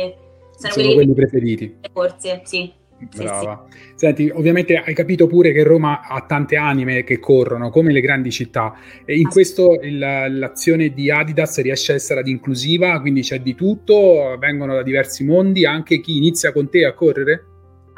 sono, 0.57 0.73
sono 0.73 0.73
quelli, 0.73 0.95
quelli 0.95 1.13
preferiti. 1.13 1.77
Forse, 1.93 2.41
sì. 2.45 2.73
Brava. 3.15 3.67
Sì, 3.69 3.79
sì. 3.79 3.85
Senti, 3.95 4.31
ovviamente 4.31 4.77
hai 4.77 4.95
capito 4.95 5.27
pure 5.27 5.53
che 5.53 5.63
Roma 5.63 6.01
ha 6.01 6.25
tante 6.27 6.57
anime 6.57 7.05
che 7.05 7.21
corrono, 7.21 7.69
come 7.69 7.93
le 7.93 8.01
grandi 8.01 8.31
città. 8.31 8.75
E 9.05 9.19
in 9.19 9.27
ah, 9.27 9.31
questo 9.31 9.79
il, 9.83 9.99
l'azione 9.99 10.89
di 10.95 11.11
Adidas 11.11 11.61
riesce 11.61 11.93
a 11.93 11.95
essere 11.97 12.21
ad 12.21 12.27
inclusiva, 12.27 12.99
quindi 13.01 13.21
c'è 13.21 13.41
di 13.41 13.55
tutto, 13.55 14.35
vengono 14.39 14.75
da 14.75 14.83
diversi 14.83 15.25
mondi, 15.25 15.67
anche 15.67 16.01
chi 16.01 16.17
inizia 16.17 16.53
con 16.53 16.71
te 16.71 16.87
a 16.87 16.95
correre? 16.95 17.45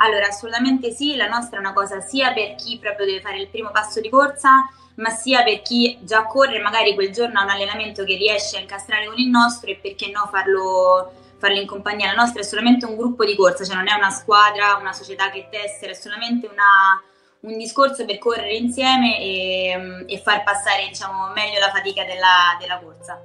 Allora, 0.03 0.29
assolutamente 0.29 0.91
sì, 0.93 1.17
la 1.17 1.29
nostra 1.29 1.57
è 1.57 1.61
una 1.61 1.73
cosa 1.73 2.01
sia 2.01 2.33
per 2.33 2.55
chi 2.55 2.79
proprio 2.79 3.07
deve 3.07 3.21
fare 3.21 3.39
il 3.39 3.49
primo 3.49 3.71
passo 3.71 4.01
di 4.01 4.09
corsa, 4.09 4.69
ma 4.97 5.11
sia 5.11 5.43
per 5.43 5.63
chi 5.63 5.99
già 6.03 6.25
corre, 6.25 6.61
magari 6.61 6.95
quel 6.95 7.13
giorno 7.13 7.39
ha 7.39 7.45
un 7.45 7.51
allenamento 7.51 8.05
che 8.05 8.17
riesce 8.17 8.57
a 8.57 8.61
incastrare 8.61 9.07
con 9.07 9.19
il 9.19 9.29
nostro 9.29 9.71
e 9.71 9.79
perché 9.81 10.11
no 10.11 10.29
farlo 10.31 11.13
farlo 11.41 11.59
in 11.59 11.67
compagnia. 11.67 12.09
La 12.09 12.21
nostra 12.21 12.41
è 12.41 12.45
solamente 12.45 12.85
un 12.85 12.97
gruppo 12.97 13.25
di 13.25 13.35
corsa, 13.35 13.65
cioè 13.65 13.77
non 13.77 13.89
è 13.89 13.95
una 13.95 14.11
squadra, 14.11 14.77
una 14.79 14.93
società 14.93 15.31
che 15.31 15.49
tessera, 15.51 15.93
è 15.93 15.95
solamente 15.95 16.47
una, 16.47 17.01
un 17.41 17.57
discorso 17.57 18.05
per 18.05 18.19
correre 18.19 18.57
insieme 18.57 19.19
e, 19.19 20.05
e 20.07 20.19
far 20.19 20.43
passare 20.45 20.87
diciamo, 20.89 21.33
meglio 21.35 21.59
la 21.59 21.71
fatica 21.71 22.05
della, 22.05 22.57
della 22.61 22.79
corsa. 22.79 23.21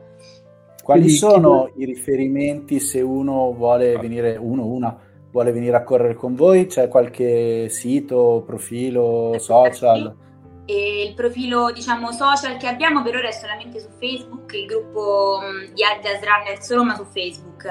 Quali 0.82 1.02
Quindi, 1.02 1.18
sono 1.18 1.72
chi... 1.74 1.82
i 1.82 1.86
riferimenti 1.86 2.80
se 2.80 3.02
uno 3.02 3.52
vuole 3.54 3.98
venire, 3.98 4.38
uno 4.38 4.66
una, 4.66 4.98
vuole 5.36 5.52
venire 5.52 5.76
a 5.76 5.84
correre 5.84 6.14
con 6.14 6.34
voi? 6.34 6.66
C'è 6.66 6.88
qualche 6.88 7.68
sito, 7.68 8.42
profilo, 8.46 9.36
social? 9.38 10.16
E 10.64 11.04
il 11.04 11.14
profilo 11.14 11.74
diciamo 11.74 12.14
social 12.14 12.56
che 12.56 12.68
abbiamo 12.68 13.04
per 13.04 13.18
ora 13.18 13.28
è 13.28 13.34
solamente 13.34 13.82
su 13.82 13.90
Facebook, 14.00 14.54
il 14.54 14.66
gruppo 14.66 15.42
di 15.74 15.84
Adidas 15.84 16.22
Runners 16.24 16.74
Roma 16.74 16.96
su 16.96 17.04
Facebook 17.04 17.66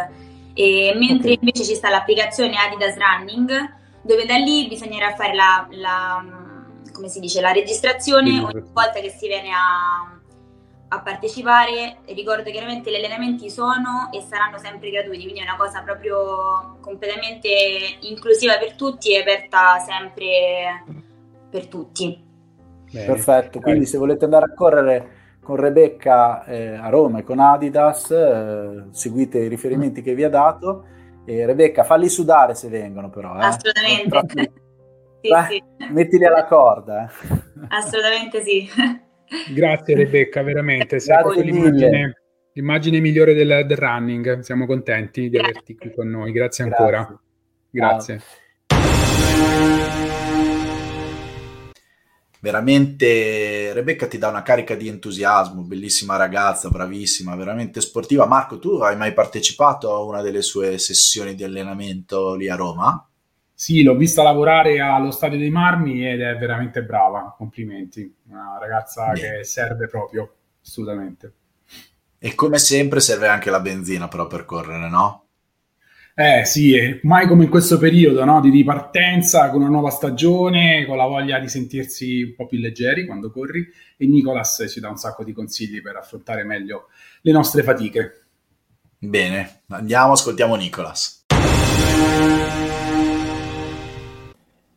e 0.52 0.92
mentre 0.94 1.32
okay. 1.32 1.38
invece 1.40 1.64
ci 1.64 1.74
sta 1.74 1.88
l'applicazione 1.88 2.54
Adidas 2.54 2.96
Running, 2.96 3.50
dove 4.02 4.26
da 4.26 4.36
lì 4.36 4.68
bisognerà 4.68 5.14
fare 5.14 5.34
la, 5.34 5.66
la, 5.70 6.22
dice, 7.18 7.40
la 7.40 7.52
registrazione 7.52 8.40
ogni 8.40 8.62
volta 8.74 9.00
che 9.00 9.08
si 9.08 9.26
viene 9.26 9.48
a, 9.48 10.20
a 10.94 11.00
partecipare. 11.00 11.98
Ricordo 12.06 12.50
chiaramente 12.50 12.90
gli 12.90 12.96
allenamenti 12.96 13.50
sono 13.50 14.10
e 14.12 14.20
saranno 14.20 14.58
sempre 14.58 14.90
gratuiti, 14.90 15.22
quindi 15.22 15.40
è 15.40 15.44
una 15.44 15.56
cosa 15.56 15.82
proprio 15.82 16.78
completamente 16.80 17.48
inclusiva 18.00 18.56
per 18.58 18.74
tutti 18.74 19.14
e 19.14 19.20
aperta 19.20 19.78
sempre 19.78 20.84
per 21.50 21.66
tutti. 21.66 22.22
Bene. 22.90 23.06
Perfetto, 23.06 23.60
quindi 23.60 23.86
se 23.86 23.98
volete 23.98 24.24
andare 24.24 24.46
a 24.46 24.54
correre 24.54 25.22
con 25.42 25.56
Rebecca 25.56 26.44
eh, 26.44 26.74
a 26.74 26.88
Roma 26.88 27.18
e 27.18 27.22
con 27.24 27.38
Adidas, 27.38 28.10
eh, 28.10 28.84
seguite 28.90 29.38
i 29.38 29.48
riferimenti 29.48 30.00
che 30.00 30.14
vi 30.14 30.24
ha 30.24 30.30
dato. 30.30 30.86
E 31.26 31.46
Rebecca, 31.46 31.84
falli 31.84 32.08
sudare 32.08 32.54
se 32.54 32.68
vengono 32.68 33.10
però. 33.10 33.36
Eh. 33.36 33.44
Assolutamente. 33.44 34.20
sì, 35.20 35.30
sì. 35.48 35.62
Mettili 35.90 36.24
alla 36.24 36.44
corda. 36.44 37.04
Eh. 37.04 37.38
Assolutamente 37.68 38.42
sì. 38.42 38.68
Grazie 39.52 39.94
Rebecca, 39.96 40.42
veramente. 40.42 41.00
Sei 41.00 41.16
l'immagine, 41.42 42.22
l'immagine, 42.52 43.00
migliore 43.00 43.34
del, 43.34 43.64
del, 43.66 43.76
running. 43.76 44.40
Siamo 44.40 44.66
contenti 44.66 45.28
di 45.28 45.38
averti 45.38 45.74
qui 45.76 45.92
con 45.92 46.08
noi. 46.08 46.32
Grazie 46.32 46.64
ancora. 46.64 47.20
Grazie. 47.70 48.14
Grazie. 48.14 48.42
veramente 52.44 53.72
Rebecca 53.72 54.06
ti 54.06 54.18
dà 54.18 54.28
una 54.28 54.42
carica 54.42 54.74
di 54.74 54.86
entusiasmo, 54.86 55.62
bellissima 55.62 56.16
ragazza, 56.16 56.68
bravissima, 56.68 57.34
veramente 57.36 57.80
sportiva. 57.80 58.26
Marco, 58.26 58.58
tu 58.58 58.72
hai 58.82 58.98
mai 58.98 59.14
partecipato 59.14 59.94
a 59.94 60.02
una 60.02 60.20
delle 60.20 60.42
sue 60.42 60.76
sessioni 60.76 61.34
di 61.34 61.42
allenamento 61.42 62.34
lì 62.34 62.50
a 62.50 62.54
Roma? 62.54 63.08
Sì, 63.64 63.82
l'ho 63.82 63.96
vista 63.96 64.22
lavorare 64.22 64.78
allo 64.80 65.10
Stadio 65.10 65.38
dei 65.38 65.48
Marmi 65.48 66.06
ed 66.06 66.20
è 66.20 66.36
veramente 66.36 66.82
brava, 66.82 67.34
complimenti, 67.34 68.14
una 68.28 68.58
ragazza 68.60 69.06
Bene. 69.12 69.38
che 69.38 69.44
serve 69.44 69.88
proprio, 69.88 70.34
assolutamente. 70.62 71.32
E 72.18 72.34
come 72.34 72.58
sempre 72.58 73.00
serve 73.00 73.26
anche 73.26 73.48
la 73.48 73.60
benzina 73.60 74.06
però 74.06 74.26
per 74.26 74.44
correre, 74.44 74.90
no? 74.90 75.24
Eh 76.14 76.44
sì, 76.44 77.00
mai 77.04 77.26
come 77.26 77.44
in 77.44 77.48
questo 77.48 77.78
periodo 77.78 78.22
no? 78.26 78.42
di 78.42 78.50
ripartenza 78.50 79.48
con 79.48 79.62
una 79.62 79.70
nuova 79.70 79.88
stagione, 79.88 80.84
con 80.84 80.98
la 80.98 81.06
voglia 81.06 81.38
di 81.38 81.48
sentirsi 81.48 82.20
un 82.20 82.34
po' 82.34 82.46
più 82.46 82.58
leggeri 82.58 83.06
quando 83.06 83.30
corri 83.30 83.66
e 83.96 84.06
Nicolas 84.06 84.62
ci 84.68 84.78
dà 84.78 84.90
un 84.90 84.98
sacco 84.98 85.24
di 85.24 85.32
consigli 85.32 85.80
per 85.80 85.96
affrontare 85.96 86.44
meglio 86.44 86.90
le 87.22 87.32
nostre 87.32 87.62
fatiche. 87.62 88.26
Bene, 88.98 89.62
andiamo, 89.68 90.12
ascoltiamo 90.12 90.54
Nicolas. 90.54 91.23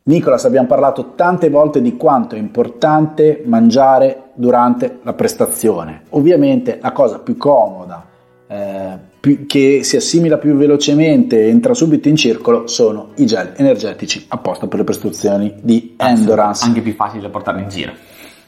Nicolas, 0.08 0.46
abbiamo 0.46 0.66
parlato 0.66 1.12
tante 1.14 1.50
volte 1.50 1.82
di 1.82 1.94
quanto 1.98 2.34
è 2.34 2.38
importante 2.38 3.42
mangiare 3.44 4.30
durante 4.32 5.00
la 5.02 5.12
prestazione. 5.12 6.04
Ovviamente 6.10 6.78
la 6.80 6.92
cosa 6.92 7.18
più 7.18 7.36
comoda, 7.36 8.06
eh, 8.46 8.98
più, 9.20 9.44
che 9.44 9.80
si 9.82 9.96
assimila 9.96 10.38
più 10.38 10.56
velocemente 10.56 11.44
e 11.44 11.48
entra 11.48 11.74
subito 11.74 12.08
in 12.08 12.16
circolo 12.16 12.66
sono 12.68 13.08
i 13.16 13.26
gel 13.26 13.52
energetici 13.56 14.24
apposta 14.28 14.66
per 14.66 14.78
le 14.78 14.84
prestazioni 14.84 15.54
di 15.60 15.94
endurance. 15.98 16.64
Anche 16.64 16.80
più 16.80 16.94
facili 16.94 17.20
da 17.20 17.28
portare 17.28 17.60
in 17.60 17.68
giro. 17.68 17.92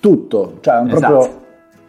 Tutto, 0.00 0.60
cioè 0.62 0.82
esatto. 0.86 0.98
proprio... 0.98 1.40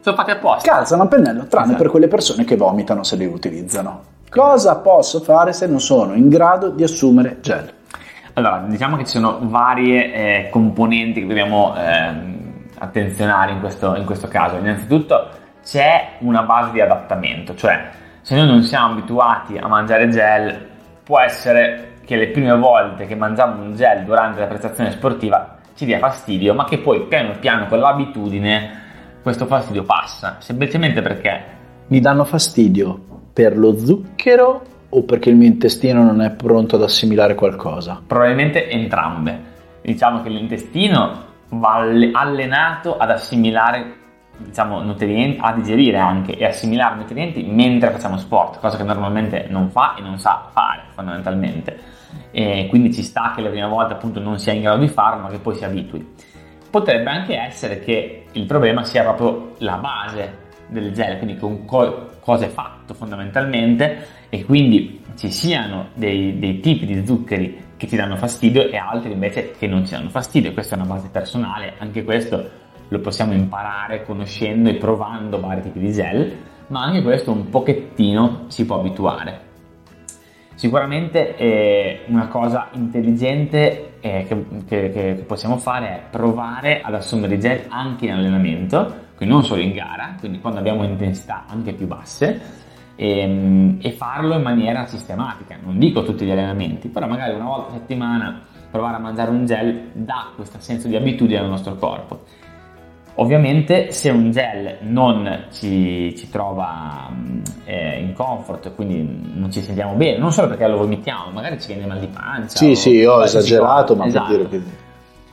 Sono 0.02 0.16
fatti 0.18 0.32
apposta. 0.32 0.70
Calzano 0.70 1.04
a 1.04 1.08
pennello, 1.08 1.46
tranne 1.48 1.68
esatto. 1.68 1.82
per 1.82 1.92
quelle 1.92 2.10
persone 2.10 2.44
che 2.44 2.58
vomitano 2.58 3.04
se 3.04 3.16
li 3.16 3.26
utilizzano. 3.26 4.02
Cosa 4.30 4.76
posso 4.78 5.22
fare 5.22 5.54
se 5.54 5.66
non 5.66 5.80
sono 5.80 6.14
in 6.14 6.28
grado 6.28 6.72
di 6.72 6.84
assumere 6.84 7.38
gel? 7.40 7.80
Allora, 8.34 8.64
diciamo 8.68 8.96
che 8.96 9.06
ci 9.06 9.12
sono 9.12 9.40
varie 9.42 10.14
eh, 10.14 10.50
componenti 10.50 11.22
che 11.22 11.28
dobbiamo 11.28 11.76
eh, 11.76 12.14
attenzionare 12.78 13.52
in 13.52 13.60
questo, 13.60 13.96
in 13.96 14.06
questo 14.06 14.28
caso. 14.28 14.58
Innanzitutto 14.58 15.30
c'è 15.64 16.14
una 16.20 16.44
base 16.44 16.72
di 16.72 16.82
adattamento, 16.82 17.56
cioè 17.56 17.90
se 18.22 18.36
noi 18.36 18.48
non 18.48 18.64
siamo 18.64 18.94
abituati 18.94 19.58
a 19.58 19.68
mangiare 19.68 20.08
gel, 20.10 20.68
può 21.04 21.20
essere 21.20 21.94
che 22.06 22.16
le 22.16 22.28
prime 22.30 22.56
volte 22.56 23.06
che 23.06 23.16
mangiamo 23.16 23.62
un 23.62 23.76
gel 23.76 24.04
durante 24.04 24.40
la 24.40 24.48
prestazione 24.48 24.92
sportiva 24.92 25.58
ci 25.76 25.86
dia 25.86 26.00
fastidio, 26.00 26.54
ma 26.54 26.66
che 26.66 26.78
poi 26.78 27.02
piano 27.08 27.34
piano 27.40 27.66
con 27.66 27.80
l'abitudine 27.80 28.80
questo 29.22 29.46
fastidio 29.46 29.84
passa, 29.84 30.38
semplicemente 30.40 31.02
perché 31.02 31.44
mi 31.88 32.00
danno 32.00 32.24
fastidio 32.24 33.00
per 33.34 33.58
lo 33.58 33.78
zucchero 33.78 34.62
o 34.94 35.04
perché 35.04 35.30
il 35.30 35.36
mio 35.36 35.48
intestino 35.48 36.04
non 36.04 36.22
è 36.22 36.32
pronto 36.32 36.76
ad 36.76 36.84
assimilare 36.84 37.36
qualcosa? 37.36 38.02
Probabilmente 38.06 38.70
entrambe. 38.70 39.50
Diciamo 39.82 40.22
che 40.22 40.30
l'intestino 40.30 41.30
va 41.50 41.86
allenato 42.14 42.98
ad 42.98 43.10
assimilare 43.10 44.00
diciamo, 44.38 44.82
nutrienti, 44.82 45.40
a 45.42 45.54
digerire 45.54 45.98
anche 45.98 46.38
e 46.38 46.46
assimilare 46.46 46.96
nutrienti 46.96 47.44
mentre 47.44 47.92
facciamo 47.92 48.18
sport, 48.18 48.60
cosa 48.60 48.78
che 48.78 48.84
normalmente 48.84 49.48
non 49.50 49.70
fa 49.70 49.96
e 49.96 50.02
non 50.02 50.18
sa 50.18 50.48
fare 50.52 50.84
fondamentalmente. 50.94 52.00
E 52.32 52.68
quindi 52.70 52.94
ci 52.94 53.04
sta 53.04 53.34
che 53.36 53.42
le 53.42 53.50
prime 53.50 53.68
volte 53.68 53.94
appunto 53.94 54.20
non 54.20 54.40
sia 54.40 54.54
in 54.54 54.62
grado 54.62 54.80
di 54.80 54.88
farlo, 54.88 55.24
ma 55.24 55.30
che 55.30 55.38
poi 55.38 55.56
si 55.56 55.64
abitui. 55.64 56.16
Potrebbe 56.70 57.10
anche 57.10 57.38
essere 57.38 57.80
che 57.80 58.26
il 58.32 58.46
problema 58.46 58.84
sia 58.84 59.04
proprio 59.04 59.56
la 59.60 59.76
base 59.76 60.50
del 60.68 60.94
gel, 60.94 61.18
quindi 61.18 61.38
con 61.38 61.66
co- 61.66 62.10
cosa 62.22 62.46
è 62.46 62.50
fatto 62.50 62.94
fondamentalmente 62.94 64.20
e 64.34 64.46
quindi 64.46 65.04
ci 65.18 65.30
siano 65.30 65.90
dei, 65.94 66.40
dei, 66.40 66.62
tipi 66.62 66.86
di 66.86 67.06
zuccheri 67.06 67.66
che 67.76 67.86
ti 67.86 67.98
danno 67.98 68.16
fastidio 68.16 68.70
e 68.70 68.78
altri 68.78 69.12
invece 69.12 69.52
che 69.60 69.68
non 69.68 69.86
ci 69.86 69.92
danno 69.92 70.10
fastidio. 70.10 70.54
Questa 70.54 70.76
è 70.76 70.80
una 70.80 70.88
base 70.88 71.10
personale, 71.12 71.74
anche 71.80 72.06
questo 72.06 72.50
lo 72.88 73.00
possiamo 73.00 73.34
imparare 73.34 74.06
conoscendo 74.06 74.70
e 74.70 74.76
provando 74.76 75.38
vari 75.38 75.62
tipi 75.62 75.80
di 75.80 75.92
gel, 75.92 76.34
ma 76.68 76.82
anche 76.82 77.02
questo 77.02 77.32
un 77.34 77.50
pochettino 77.50 78.46
si 78.48 78.66
può 78.66 78.80
abituare. 78.80 79.50
Sicuramente 80.56 81.36
eh, 81.36 82.02
una 82.08 82.28
cosa 82.28 82.70
intelligente 82.72 83.96
eh, 84.00 84.26
che, 84.26 84.46
che, 84.66 84.92
che, 84.92 85.24
possiamo 85.28 85.58
fare 85.58 85.88
è 85.88 86.02
provare 86.10 86.82
ad 86.82 86.94
assumere 86.94 87.38
gel 87.38 87.66
anche 87.68 88.06
in 88.06 88.14
allenamento, 88.14 89.10
quindi 89.18 89.34
non 89.36 89.44
solo 89.44 89.62
in 89.62 89.74
gara, 89.74 90.16
quindi 90.20 90.40
quando 90.40 90.60
abbiamo 90.60 90.86
intensità 90.86 91.44
anche 91.48 91.74
più 91.74 91.88
basse, 91.88 92.61
e, 93.02 93.20
ehm, 93.20 93.78
e 93.82 93.92
farlo 93.94 94.36
in 94.36 94.44
maniera 94.44 94.86
sistematica. 94.86 95.58
Non 95.62 95.80
dico 95.80 96.04
tutti 96.04 96.24
gli 96.24 96.30
allenamenti, 96.30 96.88
però 96.88 97.08
magari 97.08 97.34
una 97.34 97.46
volta 97.46 97.72
a 97.72 97.74
settimana 97.80 98.42
provare 98.70 98.98
a 98.98 99.00
mangiare 99.00 99.32
un 99.32 99.44
gel 99.46 99.90
dà 99.94 100.30
questo 100.36 100.60
senso 100.60 100.88
di 100.88 100.96
abitudine 100.96 101.40
al 101.40 101.50
nostro 101.50 101.76
corpo. 101.76 102.22
Ovviamente 103.16 103.92
se 103.92 104.10
un 104.10 104.32
gel 104.32 104.78
non 104.82 105.46
ci, 105.52 106.16
ci 106.16 106.30
trova 106.30 107.12
eh, 107.66 108.00
in 108.00 108.14
comfort, 108.14 108.74
quindi 108.76 109.04
non 109.34 109.52
ci 109.52 109.62
sentiamo 109.62 109.96
bene, 109.96 110.18
non 110.18 110.32
solo 110.32 110.48
perché 110.48 110.68
lo 110.68 110.78
vomitiamo, 110.78 111.32
magari 111.32 111.60
ci 111.60 111.74
viene 111.74 111.88
mal 111.88 112.00
di 112.00 112.08
pancia. 112.08 112.56
Sì, 112.56 112.76
sì, 112.76 113.04
ho 113.04 113.24
esagerato, 113.24 113.96
ma 113.96 114.06
esatto. 114.06 114.38
per 114.38 114.48
dire 114.48 114.64
che... 114.64 114.90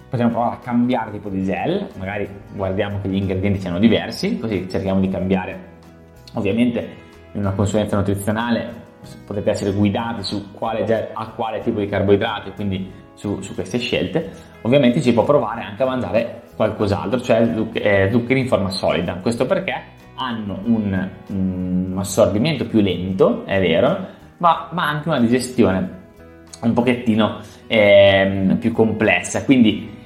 Possiamo 0.09 0.33
provare 0.33 0.55
a 0.55 0.59
cambiare 0.61 1.11
tipo 1.11 1.29
di 1.29 1.45
gel, 1.45 1.87
magari 1.99 2.27
guardiamo 2.55 2.99
che 3.03 3.09
gli 3.11 3.17
ingredienti 3.17 3.61
siano 3.61 3.79
diversi, 3.79 4.39
così 4.39 4.67
cerchiamo 4.67 5.01
di 5.01 5.11
cambiare. 5.11 5.77
Ovviamente 6.33 7.07
in 7.39 7.45
una 7.45 7.55
consulenza 7.55 7.97
nutrizionale 7.97 8.87
potete 9.25 9.51
essere 9.51 9.73
guidati 9.73 10.23
su 10.23 10.53
quale 10.53 11.11
ha 11.13 11.29
quale 11.29 11.61
tipo 11.61 11.79
di 11.79 11.87
carboidrati, 11.87 12.51
quindi 12.53 12.91
su, 13.15 13.41
su 13.41 13.55
queste 13.55 13.79
scelte. 13.79 14.31
Ovviamente 14.63 15.01
si 15.01 15.13
può 15.13 15.25
provare 15.25 15.63
anche 15.63 15.83
a 15.83 15.87
mangiare 15.87 16.43
qualcos'altro, 16.57 17.21
cioè 17.21 17.49
eh, 17.73 18.09
zuccheri 18.11 18.41
in 18.41 18.49
forma 18.49 18.71
solida. 18.71 19.15
Questo 19.15 19.47
perché 19.47 19.75
hanno 20.17 20.59
un, 20.65 21.09
un 21.29 21.95
assorbimento 21.97 22.67
più 22.67 22.81
lento, 22.81 23.47
è 23.47 23.61
vero, 23.61 24.07
ma, 24.39 24.69
ma, 24.73 24.89
anche 24.89 25.09
una 25.09 25.21
digestione 25.21 25.97
un 26.61 26.73
pochettino 26.73 27.39
eh, 27.69 28.57
più 28.59 28.73
complessa. 28.73 29.45
Quindi 29.45 29.97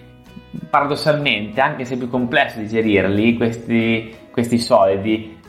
paradossalmente, 0.68 1.60
anche 1.62 1.86
se 1.86 1.94
è 1.94 1.96
più 1.96 2.10
complesso 2.10 2.60
digerirli, 2.60 3.36
questi, 3.36 4.14
questi 4.30 4.58
solidi 4.58 5.40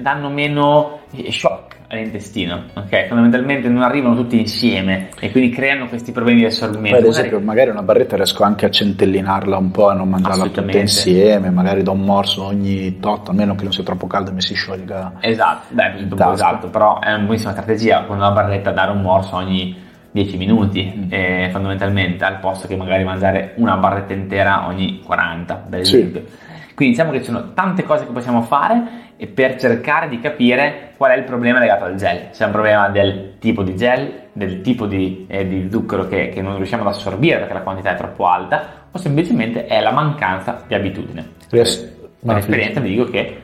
danno 0.00 0.28
meno 0.28 1.00
shock 1.28 1.74
all'intestino, 1.88 2.64
ok? 2.74 3.06
Fondamentalmente 3.06 3.68
non 3.68 3.82
arrivano 3.82 4.16
tutti 4.16 4.38
insieme 4.38 5.08
e 5.18 5.30
quindi 5.30 5.50
creano 5.50 5.88
questi 5.88 6.12
problemi 6.12 6.40
di 6.40 6.46
assorbimento. 6.46 6.98
Poi 6.98 7.06
ad 7.06 7.12
esempio 7.12 7.40
magari, 7.40 7.70
una 7.70 7.82
barretta 7.82 8.16
riesco 8.16 8.42
anche 8.42 8.66
a 8.66 8.70
centellinarla 8.70 9.56
un 9.56 9.70
po' 9.70 9.92
e 9.92 9.94
non 9.94 10.08
mangiarla 10.08 10.44
tutta 10.46 10.78
insieme, 10.78 11.50
magari 11.50 11.82
do 11.82 11.92
un 11.92 12.00
morso 12.00 12.44
ogni 12.44 12.98
tot, 12.98 13.28
almeno 13.28 13.54
che 13.54 13.64
non 13.64 13.72
sia 13.72 13.84
troppo 13.84 14.06
caldo 14.06 14.30
e 14.30 14.34
mi 14.34 14.42
si 14.42 14.54
sciolga. 14.54 15.14
Esatto, 15.20 15.74
beh, 15.74 16.06
esatto, 16.32 16.68
però 16.68 17.00
è 17.00 17.12
una 17.12 17.24
buonissima 17.24 17.52
strategia 17.52 18.04
con 18.04 18.16
una 18.16 18.30
barretta 18.30 18.70
dare 18.70 18.90
un 18.90 19.00
morso 19.00 19.36
ogni 19.36 19.82
10 20.10 20.36
minuti 20.36 21.08
eh, 21.10 21.48
fondamentalmente 21.50 22.24
al 22.24 22.38
posto 22.38 22.68
che 22.68 22.76
magari 22.76 23.02
mangiare 23.02 23.54
una 23.56 23.76
barretta 23.76 24.12
intera 24.12 24.66
ogni 24.68 25.00
40 25.04 25.54
per 25.68 25.80
esempio. 25.80 26.22
Sì. 26.26 26.52
Quindi 26.74 26.94
diciamo 26.94 27.12
che 27.12 27.18
ci 27.18 27.26
sono 27.26 27.52
tante 27.52 27.84
cose 27.84 28.06
che 28.06 28.12
possiamo 28.12 28.42
fare 28.42 29.03
e 29.24 29.26
per 29.26 29.56
cercare 29.56 30.10
di 30.10 30.20
capire 30.20 30.92
qual 30.98 31.12
è 31.12 31.16
il 31.16 31.24
problema 31.24 31.58
legato 31.58 31.84
al 31.84 31.94
gel. 31.94 32.28
Se 32.32 32.42
è 32.44 32.46
un 32.46 32.52
problema 32.52 32.90
del 32.90 33.36
tipo 33.38 33.62
di 33.62 33.74
gel, 33.74 34.24
del 34.34 34.60
tipo 34.60 34.84
di, 34.84 35.24
eh, 35.28 35.48
di 35.48 35.68
zucchero 35.70 36.06
che, 36.06 36.28
che, 36.28 36.42
non 36.42 36.56
riusciamo 36.56 36.82
ad 36.82 36.90
assorbire 36.90 37.38
perché 37.38 37.54
la 37.54 37.62
quantità 37.62 37.94
è 37.94 37.96
troppo 37.96 38.26
alta, 38.26 38.88
o 38.90 38.98
semplicemente 38.98 39.64
è 39.64 39.80
la 39.80 39.92
mancanza 39.92 40.62
di 40.66 40.74
abitudine. 40.74 41.26
Yes. 41.50 41.90
Per 42.22 42.36
esperienza 42.36 42.80
vi 42.80 42.90
dico 42.90 43.04
che 43.06 43.40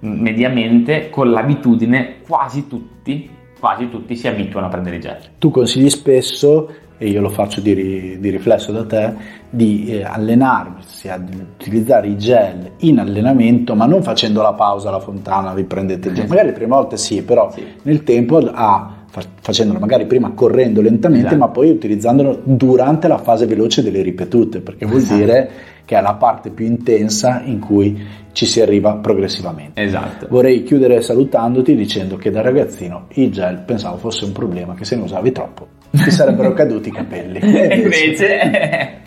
mediamente 0.00 1.10
con 1.10 1.32
l'abitudine 1.32 2.20
quasi 2.24 2.68
tutti, 2.68 3.28
quasi 3.58 3.90
tutti 3.90 4.14
si 4.14 4.28
abituano 4.28 4.66
a 4.66 4.70
prendere 4.70 4.96
i 4.96 5.00
gel. 5.00 5.18
Tu 5.38 5.50
consigli 5.50 5.90
spesso 5.90 6.72
e 6.98 7.08
io 7.08 7.20
lo 7.20 7.28
faccio 7.28 7.60
di, 7.60 8.18
di 8.18 8.30
riflesso 8.30 8.72
da 8.72 8.84
te, 8.84 9.14
di 9.48 9.86
eh, 9.86 10.02
allenarmi, 10.02 10.82
ad 11.06 11.28
utilizzare 11.56 12.08
i 12.08 12.18
gel 12.18 12.72
in 12.78 12.98
allenamento, 12.98 13.74
ma 13.74 13.86
non 13.86 14.02
facendo 14.02 14.42
la 14.42 14.52
pausa 14.52 14.88
alla 14.88 15.00
fontana, 15.00 15.54
vi 15.54 15.64
prendete 15.64 16.08
il 16.08 16.14
gel. 16.14 16.28
Magari 16.28 16.48
le 16.48 16.54
prime 16.54 16.74
volte 16.74 16.96
sì, 16.96 17.22
però 17.22 17.50
sì. 17.52 17.64
nel 17.82 18.02
tempo 18.02 18.38
a 18.38 18.94
facendolo 19.40 19.78
magari 19.78 20.06
prima 20.06 20.32
correndo 20.32 20.80
lentamente, 20.80 21.28
esatto. 21.28 21.40
ma 21.40 21.48
poi 21.48 21.70
utilizzandolo 21.70 22.40
durante 22.44 23.08
la 23.08 23.18
fase 23.18 23.46
veloce 23.46 23.82
delle 23.82 24.02
ripetute, 24.02 24.60
perché 24.60 24.84
vuol 24.84 25.00
esatto. 25.00 25.18
dire 25.18 25.50
che 25.84 25.96
è 25.96 26.02
la 26.02 26.14
parte 26.14 26.50
più 26.50 26.66
intensa 26.66 27.40
in 27.44 27.58
cui 27.60 27.98
ci 28.32 28.44
si 28.44 28.60
arriva 28.60 28.96
progressivamente. 28.96 29.82
Esatto. 29.82 30.26
Vorrei 30.28 30.62
chiudere 30.62 31.00
salutandoti 31.00 31.74
dicendo 31.74 32.16
che 32.16 32.30
da 32.30 32.42
ragazzino 32.42 33.06
il 33.14 33.32
gel 33.32 33.62
pensavo 33.64 33.96
fosse 33.96 34.24
un 34.24 34.32
problema, 34.32 34.74
che 34.74 34.84
se 34.84 34.96
ne 34.96 35.02
usavi 35.02 35.32
troppo 35.32 35.77
ti 35.90 36.10
sarebbero 36.10 36.52
caduti 36.52 36.88
i 36.88 36.92
capelli. 36.92 37.40
Eh, 37.58 37.80
Invece... 37.80 39.02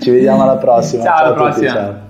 Ci 0.00 0.10
vediamo 0.10 0.42
alla 0.42 0.58
prossima. 0.58 1.02
Ciao, 1.02 1.16
ciao 1.16 1.24
alla 1.26 1.34
prossima. 1.34 1.72
Tutti, 1.72 1.76
ciao. 1.76 2.04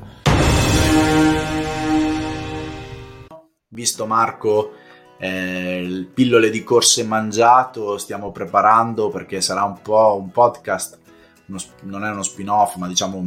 Visto 3.69 4.07
Marco, 4.07 4.73
eh, 5.19 5.81
il 5.83 6.07
pillole 6.07 6.51
di 6.51 6.63
corse 6.63 7.05
mangiato 7.05 7.97
stiamo 7.99 8.31
preparando 8.33 9.09
perché 9.09 9.41
sarà 9.41 9.65
un 9.65 9.81
po' 9.81 10.19
un 10.21 10.31
podcast, 10.31 10.99
uno, 11.47 11.59
non 11.83 12.05
è 12.05 12.11
uno 12.11 12.23
spin-off, 12.23 12.77
ma 12.77 12.89
diciamo 12.89 13.25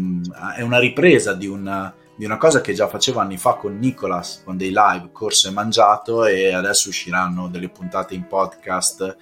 è 0.56 0.62
una 0.62 0.80
ripresa 0.80 1.34
di 1.34 1.48
una, 1.48 1.94
di 2.16 2.26
una 2.26 2.38
cosa 2.38 2.62
che 2.62 2.74
già 2.74 2.88
facevo 2.88 3.20
anni 3.20 3.38
fa 3.38 3.54
con 3.54 3.78
Nicolas, 3.78 4.42
con 4.44 4.58
dei 4.58 4.70
live 4.70 5.10
corse 5.12 5.50
mangiato 5.52 6.26
e 6.26 6.54
adesso 6.54 6.90
usciranno 6.90 7.48
delle 7.48 7.70
puntate 7.70 8.14
in 8.14 8.28
podcast 8.28 9.16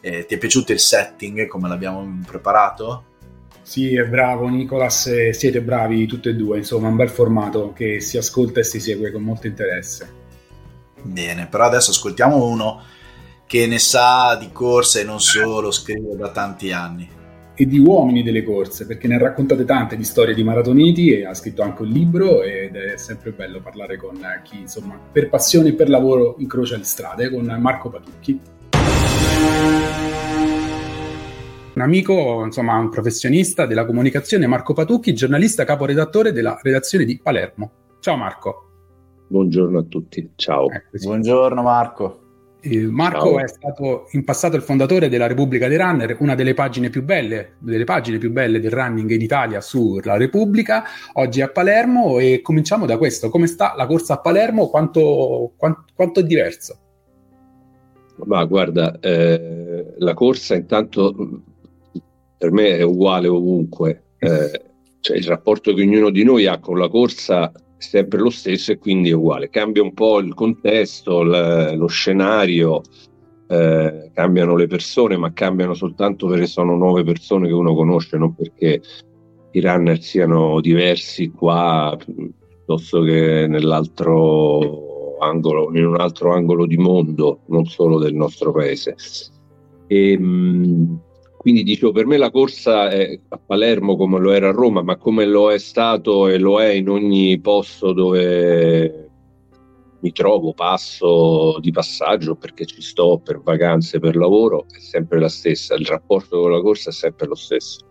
eh, 0.00 0.24
ti 0.26 0.34
è 0.34 0.38
piaciuto 0.38 0.72
il 0.72 0.80
setting 0.80 1.46
come 1.46 1.68
l'abbiamo 1.68 2.20
preparato? 2.26 3.04
Sì, 3.62 3.94
è 3.94 4.04
bravo 4.04 4.48
Nicolas, 4.48 5.30
siete 5.30 5.60
bravi 5.60 6.06
tutti 6.06 6.28
e 6.28 6.34
due, 6.34 6.58
insomma, 6.58 6.88
un 6.88 6.96
bel 6.96 7.10
formato 7.10 7.72
che 7.72 8.00
si 8.00 8.16
ascolta 8.16 8.60
e 8.60 8.64
si 8.64 8.80
segue 8.80 9.12
con 9.12 9.22
molto 9.22 9.46
interesse. 9.46 10.12
Bene, 11.02 11.46
però 11.46 11.66
adesso 11.66 11.90
ascoltiamo 11.90 12.44
uno 12.44 12.82
che 13.46 13.66
ne 13.66 13.78
sa 13.78 14.36
di 14.36 14.50
corse 14.52 15.00
e 15.00 15.04
non 15.04 15.20
solo, 15.20 15.70
scrive 15.70 16.16
da 16.16 16.30
tanti 16.30 16.72
anni. 16.72 17.08
E 17.54 17.66
di 17.66 17.78
uomini 17.78 18.22
delle 18.22 18.42
corse, 18.42 18.86
perché 18.86 19.06
ne 19.06 19.16
ha 19.16 19.18
raccontate 19.18 19.64
tante 19.64 19.96
di 19.96 20.04
storie 20.04 20.34
di 20.34 20.42
maratoniti 20.42 21.12
e 21.12 21.26
ha 21.26 21.34
scritto 21.34 21.62
anche 21.62 21.82
un 21.82 21.88
libro 21.88 22.42
ed 22.42 22.74
è 22.74 22.96
sempre 22.96 23.32
bello 23.32 23.60
parlare 23.60 23.96
con 23.98 24.18
chi, 24.42 24.60
insomma, 24.60 24.98
per 25.12 25.28
passione 25.28 25.68
e 25.68 25.74
per 25.74 25.90
lavoro 25.90 26.36
incrocia 26.38 26.76
le 26.76 26.84
strade, 26.84 27.30
con 27.30 27.44
Marco 27.60 27.90
Patucchi. 27.90 28.40
Un 31.80 31.86
amico, 31.86 32.44
insomma, 32.44 32.76
un 32.76 32.90
professionista 32.90 33.64
della 33.64 33.86
comunicazione, 33.86 34.46
Marco 34.46 34.74
Patucchi, 34.74 35.14
giornalista 35.14 35.64
caporedattore 35.64 36.30
della 36.30 36.60
redazione 36.62 37.06
di 37.06 37.18
Palermo. 37.18 37.70
Ciao 38.00 38.16
Marco. 38.18 38.64
Buongiorno 39.28 39.78
a 39.78 39.82
tutti, 39.84 40.30
ciao. 40.36 40.70
Eccoci. 40.70 41.06
Buongiorno 41.06 41.62
Marco. 41.62 42.20
Eh, 42.60 42.86
Marco 42.86 43.30
Ciao. 43.30 43.40
è 43.40 43.48
stato 43.48 44.08
in 44.10 44.24
passato 44.24 44.56
il 44.56 44.62
fondatore 44.62 45.08
della 45.08 45.26
Repubblica 45.26 45.68
dei 45.68 45.78
Runner, 45.78 46.18
una 46.20 46.34
delle 46.34 46.52
pagine 46.52 46.90
più 46.90 47.02
belle, 47.02 47.54
delle 47.60 47.84
pagine 47.84 48.18
più 48.18 48.30
belle 48.30 48.60
del 48.60 48.72
running 48.72 49.08
in 49.08 49.22
Italia 49.22 49.62
sulla 49.62 50.18
Repubblica, 50.18 50.84
oggi 51.14 51.40
a 51.40 51.48
Palermo 51.48 52.18
e 52.18 52.42
cominciamo 52.42 52.84
da 52.84 52.98
questo. 52.98 53.30
Come 53.30 53.46
sta 53.46 53.72
la 53.74 53.86
corsa 53.86 54.14
a 54.14 54.18
Palermo? 54.18 54.68
Quanto, 54.68 55.52
quanto, 55.56 55.84
quanto 55.94 56.20
è 56.20 56.24
diverso? 56.24 56.78
Ma 58.26 58.44
guarda, 58.44 59.00
eh, 59.00 59.94
la 59.96 60.12
corsa 60.12 60.54
intanto 60.54 61.44
per 62.40 62.52
me 62.52 62.78
è 62.78 62.82
uguale 62.82 63.28
ovunque. 63.28 64.14
Eh, 64.16 64.62
cioè 65.00 65.18
il 65.18 65.26
rapporto 65.26 65.74
che 65.74 65.82
ognuno 65.82 66.08
di 66.08 66.24
noi 66.24 66.46
ha 66.46 66.58
con 66.58 66.78
la 66.78 66.88
corsa 66.88 67.52
sempre 67.76 68.18
lo 68.18 68.30
stesso 68.30 68.72
e 68.72 68.78
quindi 68.78 69.10
è 69.10 69.12
uguale. 69.12 69.50
Cambia 69.50 69.82
un 69.82 69.92
po' 69.92 70.20
il 70.20 70.32
contesto, 70.32 71.22
l- 71.22 71.76
lo 71.76 71.86
scenario, 71.86 72.80
eh, 73.46 74.10
cambiano 74.14 74.56
le 74.56 74.66
persone, 74.66 75.18
ma 75.18 75.34
cambiano 75.34 75.74
soltanto 75.74 76.28
perché 76.28 76.46
sono 76.46 76.76
nuove 76.76 77.04
persone 77.04 77.46
che 77.46 77.52
uno 77.52 77.74
conosce, 77.74 78.16
non 78.16 78.34
perché 78.34 78.80
i 79.50 79.60
runner 79.60 80.00
siano 80.00 80.62
diversi 80.62 81.30
qua 81.32 81.94
piuttosto 82.06 83.02
che 83.02 83.44
nell'altro 83.46 85.18
angolo, 85.18 85.76
in 85.76 85.84
un 85.84 86.00
altro 86.00 86.32
angolo 86.32 86.64
di 86.64 86.78
mondo, 86.78 87.40
non 87.48 87.66
solo 87.66 87.98
del 87.98 88.14
nostro 88.14 88.50
paese. 88.50 88.96
E, 89.86 90.18
mh, 90.18 91.00
quindi 91.40 91.62
dicevo, 91.62 91.90
per 91.90 92.04
me 92.04 92.18
la 92.18 92.30
corsa 92.30 92.90
è 92.90 93.18
a 93.28 93.38
Palermo 93.38 93.96
come 93.96 94.18
lo 94.18 94.30
era 94.30 94.50
a 94.50 94.52
Roma, 94.52 94.82
ma 94.82 94.96
come 94.96 95.24
lo 95.24 95.50
è 95.50 95.56
stato 95.56 96.28
e 96.28 96.36
lo 96.36 96.60
è 96.60 96.68
in 96.68 96.90
ogni 96.90 97.40
posto 97.40 97.94
dove 97.94 99.08
mi 100.00 100.12
trovo, 100.12 100.52
passo 100.52 101.58
di 101.60 101.70
passaggio 101.70 102.34
perché 102.34 102.66
ci 102.66 102.82
sto 102.82 103.22
per 103.24 103.40
vacanze, 103.40 104.00
per 104.00 104.16
lavoro, 104.16 104.66
è 104.70 104.80
sempre 104.80 105.18
la 105.18 105.30
stessa, 105.30 105.76
il 105.76 105.86
rapporto 105.86 106.42
con 106.42 106.50
la 106.50 106.60
corsa 106.60 106.90
è 106.90 106.92
sempre 106.92 107.26
lo 107.26 107.34
stesso. 107.34 107.86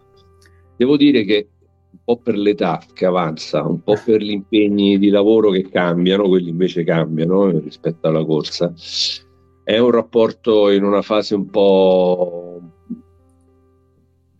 Devo 0.77 0.95
dire 0.95 1.23
che 1.23 1.49
un 1.89 1.99
po' 2.03 2.17
per 2.17 2.37
l'età 2.37 2.79
che 2.93 3.07
avanza, 3.07 3.63
un 3.63 3.81
po' 3.81 3.95
per 4.05 4.21
gli 4.21 4.29
impegni 4.29 4.99
di 4.99 5.09
lavoro 5.09 5.49
che 5.49 5.67
cambiano, 5.67 6.27
quelli 6.27 6.49
invece 6.49 6.83
cambiano 6.83 7.49
rispetto 7.49 8.07
alla 8.07 8.23
corsa, 8.23 8.71
è 9.63 9.79
un 9.79 9.89
rapporto 9.89 10.69
in 10.69 10.83
una 10.83 11.01
fase 11.01 11.33
un 11.33 11.49
po' 11.49 12.48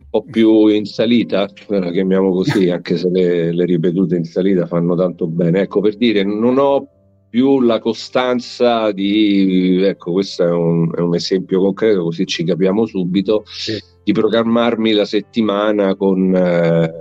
po' 0.09 0.23
più 0.23 0.67
in 0.67 0.85
salita, 0.85 1.47
la 1.67 1.91
chiamiamo 1.91 2.31
così, 2.31 2.69
anche 2.71 2.97
se 2.97 3.09
le, 3.09 3.53
le, 3.53 3.65
ripetute 3.65 4.15
in 4.15 4.23
salita 4.23 4.65
fanno 4.65 4.95
tanto 4.95 5.27
bene. 5.27 5.61
Ecco, 5.61 5.81
per 5.81 5.95
dire, 5.97 6.23
non 6.23 6.57
ho 6.57 6.87
più 7.29 7.61
la 7.61 7.79
costanza 7.79 8.91
di, 8.91 9.81
ecco, 9.83 10.13
questo 10.13 10.43
è 10.43 10.51
un, 10.51 10.91
è 10.95 10.99
un 10.99 11.13
esempio 11.13 11.61
concreto, 11.61 12.03
così 12.03 12.25
ci 12.25 12.43
capiamo 12.43 12.85
subito, 12.85 13.43
sì. 13.45 13.79
di 14.03 14.11
programmarmi 14.11 14.93
la 14.93 15.05
settimana 15.05 15.95
con 15.95 16.35
eh, 16.35 16.91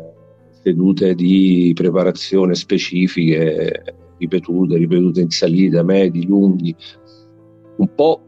sedute 0.62 1.14
di 1.14 1.72
preparazione 1.74 2.54
specifiche, 2.54 3.96
ripetute, 4.18 4.76
ripetute 4.76 5.22
in 5.22 5.30
salita, 5.30 5.82
medi, 5.82 6.26
lunghi, 6.26 6.74
un 7.76 7.94
po' 7.94 8.20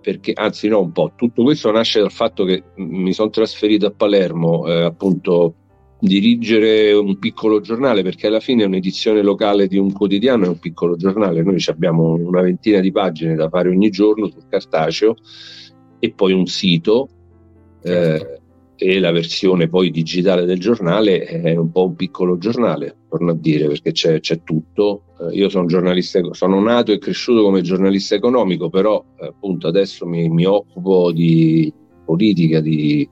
perché 0.00 0.32
anzi 0.34 0.68
no 0.68 0.80
un 0.80 0.92
po', 0.92 1.12
tutto 1.16 1.42
questo 1.42 1.70
nasce 1.70 2.00
dal 2.00 2.10
fatto 2.10 2.44
che 2.44 2.62
mi 2.76 3.12
sono 3.12 3.30
trasferito 3.30 3.86
a 3.86 3.90
Palermo 3.90 4.66
eh, 4.66 4.82
appunto 4.84 5.54
dirigere 6.00 6.92
un 6.92 7.18
piccolo 7.18 7.60
giornale 7.60 8.02
perché 8.02 8.26
alla 8.26 8.40
fine 8.40 8.64
un'edizione 8.64 9.20
locale 9.22 9.66
di 9.66 9.76
un 9.76 9.92
quotidiano 9.92 10.46
è 10.46 10.48
un 10.48 10.58
piccolo 10.58 10.96
giornale, 10.96 11.42
noi 11.42 11.62
abbiamo 11.66 12.14
una 12.14 12.40
ventina 12.40 12.80
di 12.80 12.90
pagine 12.90 13.34
da 13.34 13.48
fare 13.48 13.68
ogni 13.68 13.90
giorno 13.90 14.28
sul 14.28 14.46
cartaceo 14.48 15.14
e 15.98 16.12
poi 16.12 16.32
un 16.32 16.46
sito 16.46 17.08
certo. 17.82 18.32
eh, 18.32 18.40
e 18.82 18.98
la 18.98 19.10
versione 19.10 19.68
poi 19.68 19.90
digitale 19.90 20.46
del 20.46 20.58
giornale 20.58 21.20
è 21.24 21.54
un 21.54 21.70
po' 21.70 21.84
un 21.84 21.96
piccolo 21.96 22.38
giornale, 22.38 22.96
torno 23.10 23.32
a 23.32 23.34
dire, 23.34 23.66
perché 23.66 23.92
c'è, 23.92 24.20
c'è 24.20 24.42
tutto. 24.42 25.02
Eh, 25.20 25.34
io 25.36 25.48
sono 25.48 25.66
giornalista, 25.66 26.20
sono 26.32 26.60
nato 26.60 26.92
e 26.92 26.98
cresciuto 26.98 27.42
come 27.42 27.60
giornalista 27.60 28.14
economico, 28.14 28.70
però 28.70 29.04
eh, 29.20 29.26
appunto 29.26 29.68
adesso 29.68 30.06
mi, 30.06 30.28
mi, 30.28 30.46
occupo 30.46 31.12
di 31.12 31.72
politica, 32.04 32.60
di, 32.60 33.08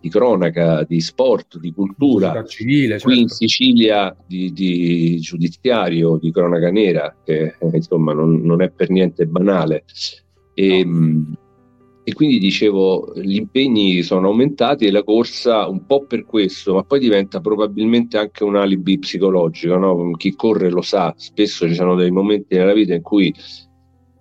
di, 0.00 0.08
cronaca, 0.08 0.84
di 0.84 1.00
sport, 1.00 1.58
di 1.58 1.72
cultura. 1.72 2.44
Civile, 2.44 2.98
certo. 2.98 3.08
Qui 3.08 3.20
in 3.20 3.28
Sicilia 3.28 4.16
di, 4.26 4.52
di, 4.52 5.18
giudiziario, 5.18 6.18
di 6.18 6.30
cronaca 6.30 6.70
nera, 6.70 7.14
che 7.24 7.56
eh, 7.58 7.70
insomma 7.72 8.12
non, 8.12 8.40
non, 8.42 8.62
è 8.62 8.70
per 8.70 8.90
niente 8.90 9.26
banale. 9.26 9.84
E, 10.54 10.84
no 10.84 10.90
mm, 10.90 11.32
e 12.08 12.14
quindi 12.14 12.38
dicevo 12.38 13.12
gli 13.16 13.34
impegni 13.34 14.02
sono 14.02 14.28
aumentati 14.28 14.86
e 14.86 14.90
la 14.90 15.04
corsa 15.04 15.68
un 15.68 15.84
po' 15.84 16.06
per 16.06 16.24
questo, 16.24 16.72
ma 16.72 16.82
poi 16.82 17.00
diventa 17.00 17.38
probabilmente 17.42 18.16
anche 18.16 18.44
un 18.44 18.56
alibi 18.56 18.98
psicologico, 18.98 19.76
no? 19.76 20.12
chi 20.12 20.34
corre 20.34 20.70
lo 20.70 20.80
sa, 20.80 21.12
spesso 21.18 21.68
ci 21.68 21.74
sono 21.74 21.96
dei 21.96 22.10
momenti 22.10 22.56
nella 22.56 22.72
vita 22.72 22.94
in 22.94 23.02
cui 23.02 23.30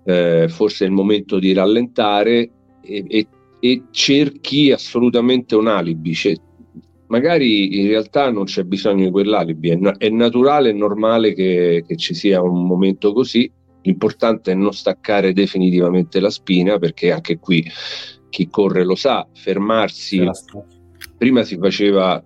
eh, 0.04 0.48
forse 0.50 0.84
è 0.84 0.88
il 0.90 0.94
momento 0.94 1.40
di 1.40 1.54
rallentare 1.54 2.50
e, 2.82 3.06
e, 3.08 3.28
e 3.58 3.84
cerchi 3.92 4.74
assolutamente 4.74 5.56
un 5.56 5.68
alibi, 5.68 6.14
cioè, 6.14 6.36
magari 7.08 7.80
in 7.80 7.88
realtà 7.88 8.30
non 8.32 8.44
c'è 8.44 8.66
bisogno 8.66 9.06
di 9.06 9.12
quell'alibi, 9.12 9.70
è, 9.70 9.78
è 9.78 10.10
naturale 10.10 10.72
e 10.72 10.74
normale 10.74 11.34
che, 11.34 11.86
che 11.88 11.96
ci 11.96 12.14
sia 12.14 12.42
un 12.42 12.66
momento 12.66 13.14
così 13.14 13.50
L'importante 13.88 14.52
è 14.52 14.54
non 14.54 14.74
staccare 14.74 15.32
definitivamente 15.32 16.20
la 16.20 16.30
spina 16.30 16.78
perché 16.78 17.14
anche 17.14 17.40
qui 17.40 17.66
chi 18.30 18.50
corre 18.50 18.84
lo 18.84 18.96
sa, 18.96 19.26
fermarsi. 19.34 20.30
Prima 21.18 21.44
si 21.44 21.58
faceva, 21.58 22.22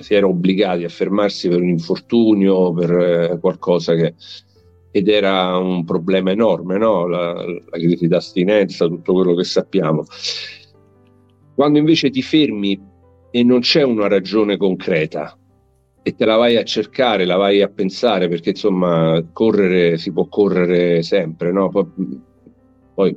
si 0.00 0.14
era 0.14 0.26
obbligati 0.26 0.84
a 0.84 0.88
fermarsi 0.88 1.48
per 1.48 1.60
un 1.60 1.68
infortunio, 1.68 2.72
per 2.72 2.90
eh, 2.90 3.38
qualcosa 3.38 3.94
che 3.94 4.14
ed 4.90 5.08
era 5.08 5.58
un 5.58 5.84
problema 5.84 6.30
enorme, 6.30 6.78
no? 6.78 7.08
la, 7.08 7.34
la 7.34 7.78
crisi 7.78 8.06
d'astinenza, 8.06 8.86
tutto 8.86 9.12
quello 9.12 9.34
che 9.34 9.42
sappiamo. 9.42 10.04
Quando 11.54 11.78
invece 11.78 12.10
ti 12.10 12.22
fermi 12.22 12.80
e 13.30 13.42
non 13.42 13.58
c'è 13.58 13.82
una 13.82 14.06
ragione 14.06 14.56
concreta, 14.56 15.36
e 16.06 16.14
te 16.14 16.26
la 16.26 16.36
vai 16.36 16.58
a 16.58 16.64
cercare, 16.64 17.24
la 17.24 17.36
vai 17.36 17.62
a 17.62 17.68
pensare, 17.68 18.28
perché 18.28 18.50
insomma 18.50 19.24
correre 19.32 19.96
si 19.96 20.12
può 20.12 20.26
correre 20.26 21.02
sempre, 21.02 21.50
no? 21.50 21.70
Poi, 21.70 21.86
poi 22.94 23.16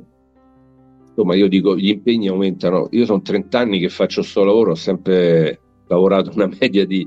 insomma 1.06 1.34
io 1.34 1.48
dico 1.48 1.76
gli 1.76 1.90
impegni 1.90 2.28
aumentano, 2.28 2.88
io 2.92 3.04
sono 3.04 3.20
30 3.20 3.58
anni 3.58 3.78
che 3.78 3.90
faccio 3.90 4.22
questo 4.22 4.42
lavoro, 4.42 4.70
ho 4.70 4.74
sempre 4.74 5.60
lavorato 5.86 6.32
una 6.34 6.48
media 6.58 6.86
di 6.86 7.06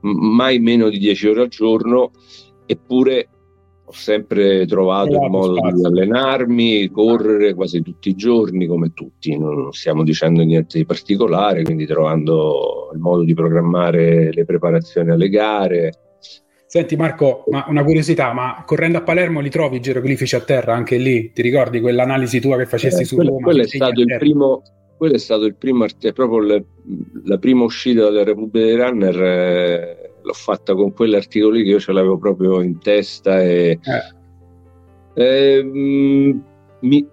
mai 0.00 0.58
meno 0.58 0.90
di 0.90 0.98
10 0.98 1.28
ore 1.28 1.40
al 1.40 1.48
giorno, 1.48 2.10
eppure 2.66 3.28
ho 3.86 3.92
sempre 3.92 4.66
trovato 4.66 5.12
il 5.12 5.30
modo 5.30 5.56
spazio. 5.56 5.76
di 5.76 5.84
allenarmi, 5.84 6.88
correre 6.90 7.54
quasi 7.54 7.82
tutti 7.82 8.08
i 8.08 8.14
giorni 8.14 8.66
come 8.66 8.92
tutti, 8.94 9.36
non 9.38 9.72
stiamo 9.72 10.02
dicendo 10.02 10.42
niente 10.42 10.78
di 10.78 10.86
particolare, 10.86 11.62
quindi 11.62 11.86
trovando 11.86 12.90
il 12.92 12.98
modo 12.98 13.22
di 13.22 13.34
programmare 13.34 14.32
le 14.32 14.44
preparazioni 14.44 15.10
alle 15.10 15.28
gare 15.28 15.92
Senti 16.74 16.96
Marco, 16.96 17.44
ma 17.50 17.66
una 17.68 17.84
curiosità, 17.84 18.32
ma 18.32 18.64
correndo 18.66 18.98
a 18.98 19.02
Palermo 19.02 19.38
li 19.38 19.48
trovi 19.48 19.76
i 19.76 19.80
geroglifici 19.80 20.34
a 20.34 20.40
terra 20.40 20.74
anche 20.74 20.96
lì? 20.96 21.30
Ti 21.30 21.40
ricordi 21.40 21.80
quell'analisi 21.80 22.40
tua 22.40 22.56
che 22.56 22.66
facesti 22.66 23.02
eh, 23.02 23.04
su 23.04 23.14
quello, 23.14 23.30
Roma? 23.30 23.44
Quello 23.44 23.62
è 23.62 23.66
stato 23.68 24.00
il 24.00 24.16
primo, 24.18 24.62
quello 24.96 25.14
è 25.14 25.18
stato 25.18 25.44
il 25.44 25.54
primo, 25.54 25.84
è 25.84 26.12
proprio 26.12 26.40
le, 26.40 26.64
la 27.26 27.38
prima 27.38 27.62
uscita 27.62 28.02
dalla 28.02 28.24
Repubblica 28.24 28.66
dei 28.66 28.74
Runner, 28.74 29.22
eh, 29.22 30.03
l'ho 30.24 30.32
fatta 30.32 30.74
con 30.74 30.92
quell'articolo 30.92 31.52
lì 31.52 31.62
che 31.62 31.70
io 31.70 31.80
ce 31.80 31.92
l'avevo 31.92 32.16
proprio 32.16 32.62
in 32.62 32.78
testa 32.78 33.40
e 33.42 33.78
eh. 33.82 34.22
Eh, 35.16 35.62
mi, 35.62 37.08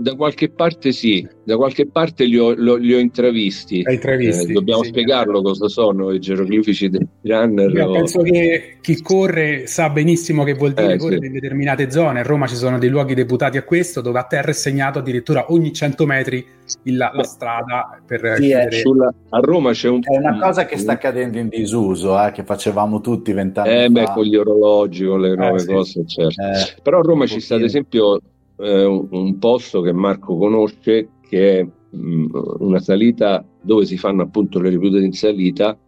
da 0.00 0.14
qualche 0.14 0.48
parte 0.48 0.92
sì, 0.92 1.26
da 1.44 1.56
qualche 1.56 1.86
parte 1.86 2.24
li 2.24 2.38
ho, 2.38 2.54
lo, 2.56 2.76
li 2.76 2.94
ho 2.94 2.98
intravisti. 2.98 3.84
intravisti 3.86 4.50
eh, 4.50 4.52
dobbiamo 4.54 4.82
sì, 4.82 4.88
spiegarlo 4.88 5.42
cosa 5.42 5.68
sono 5.68 6.10
i 6.10 6.18
geroglifici 6.18 6.88
dei 6.88 7.06
runner. 7.22 7.70
Io 7.70 7.88
o... 7.88 7.92
penso 7.92 8.22
che 8.22 8.78
chi 8.80 9.02
corre 9.02 9.66
sa 9.66 9.90
benissimo 9.90 10.42
che 10.44 10.54
vuol 10.54 10.72
dire 10.72 10.94
eh, 10.94 10.96
correre 10.96 11.20
sì. 11.20 11.26
in 11.26 11.32
determinate 11.32 11.90
zone. 11.90 12.20
A 12.20 12.22
Roma 12.22 12.46
ci 12.46 12.56
sono 12.56 12.78
dei 12.78 12.88
luoghi 12.88 13.14
deputati 13.14 13.58
a 13.58 13.62
questo, 13.62 14.00
dove 14.00 14.18
a 14.18 14.24
terra 14.24 14.50
è 14.50 14.54
segnato 14.54 15.00
addirittura 15.00 15.52
ogni 15.52 15.72
100 15.72 16.06
metri 16.06 16.46
il, 16.84 16.96
la, 16.96 17.10
la, 17.12 17.22
strada 17.24 18.00
per 18.06 18.36
sì, 18.36 18.42
chiudere. 18.42 18.78
Sulla, 18.78 19.14
a 19.28 19.38
Roma 19.40 19.72
c'è 19.72 19.88
un... 19.88 20.00
È 20.02 20.16
una 20.16 20.38
cosa 20.38 20.64
che 20.64 20.78
sta 20.78 20.96
cadendo 20.96 21.38
in 21.38 21.48
disuso, 21.48 22.18
eh, 22.24 22.30
che 22.32 22.44
facevamo 22.44 23.00
tutti 23.00 23.32
vent'anni 23.32 23.70
eh, 23.70 23.82
fa. 23.84 23.90
Beh, 23.90 24.12
con 24.14 24.24
gli 24.24 24.36
orologi, 24.36 25.04
con 25.04 25.20
le 25.20 25.34
nuove 25.34 25.64
cose, 25.66 26.04
certo. 26.06 26.42
Eh, 26.42 26.80
Però 26.82 27.00
a 27.00 27.02
Roma 27.02 27.26
ci 27.26 27.40
sta 27.40 27.56
ad 27.56 27.62
esempio 27.62 28.20
eh, 28.60 28.84
un, 28.84 29.38
posto 29.38 29.80
che 29.80 29.92
Marco 29.92 30.36
conosce 30.36 31.08
che 31.28 31.60
è 31.60 31.68
mh, 31.96 32.26
una 32.58 32.80
salita 32.80 33.44
dove 33.62 33.84
si 33.84 33.96
fanno 33.96 34.22
appunto 34.22 34.60
le 34.60 34.70
ripute 34.70 34.98
in 34.98 35.12
salita 35.12 35.78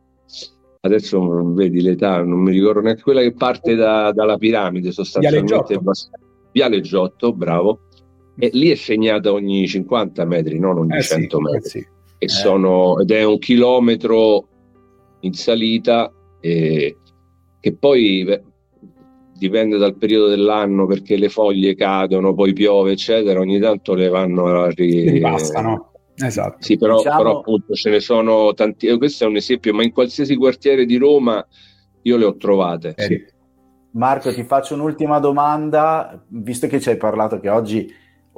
adesso 0.85 1.19
non 1.19 1.55
vedi 1.55 1.81
l'età, 1.81 2.23
non 2.23 2.41
mi 2.41 2.53
ricordo 2.53 2.81
neanche 2.81 3.03
quella 3.03 3.21
che 3.21 3.33
parte 3.33 3.75
da, 3.75 4.13
dalla 4.13 4.37
piramide 4.37 4.91
sostanzialmente. 4.91 5.81
Viale 6.53 6.81
Giotto, 6.81 7.33
bravo. 7.33 7.81
E 8.37 8.51
lì 8.53 8.71
è 8.71 8.75
segnata 8.75 9.33
ogni 9.33 9.67
50 9.67 10.25
metri, 10.25 10.59
non 10.59 10.79
ogni 10.79 10.97
eh 10.97 11.03
100 11.03 11.37
sì, 11.37 11.43
metri. 11.43 11.89
Eh 12.19 12.29
sì. 12.29 12.37
sono, 12.37 12.99
ed 13.01 13.11
è 13.11 13.25
un 13.25 13.39
chilometro 13.39 14.49
in 15.21 15.33
salita 15.33 16.13
e, 16.41 16.97
che 17.61 17.75
poi 17.75 18.27
dipende 19.43 19.77
dal 19.77 19.97
periodo 19.97 20.29
dell'anno 20.29 20.87
perché 20.87 21.17
le 21.17 21.29
foglie 21.29 21.75
cadono, 21.75 22.35
poi 22.35 22.53
piove, 22.53 22.93
eccetera, 22.93 23.41
ogni 23.41 23.59
tanto 23.59 23.95
le 23.95 24.09
vanno 24.09 24.47
a 24.47 24.71
ri... 24.71 25.11
ripassano. 25.11 25.93
Esatto. 26.15 26.57
Sì, 26.61 26.77
però, 26.77 26.99
diciamo... 26.99 27.17
però, 27.17 27.39
appunto 27.39 27.75
ce 27.75 27.91
ne 27.91 28.01
sono 28.01 28.53
tanti. 28.55 28.87
Eh, 28.87 28.97
questo 28.99 29.25
è 29.25 29.27
un 29.27 29.37
esempio, 29.37 29.75
ma 29.75 29.83
in 29.83 29.93
qualsiasi 29.93 30.37
quartiere 30.37 30.85
di 30.85 30.97
Roma 30.97 31.45
io 32.03 32.17
le 32.17 32.25
ho 32.25 32.37
trovate. 32.37 32.95
Eh, 32.97 33.03
sì. 33.03 33.25
Marco, 33.93 34.33
ti 34.33 34.45
faccio 34.45 34.75
un'ultima 34.75 35.19
domanda, 35.19 36.23
visto 36.29 36.67
che 36.67 36.81
ci 36.81 36.89
hai 36.89 36.97
parlato 36.97 37.41
che 37.41 37.49
oggi 37.49 37.93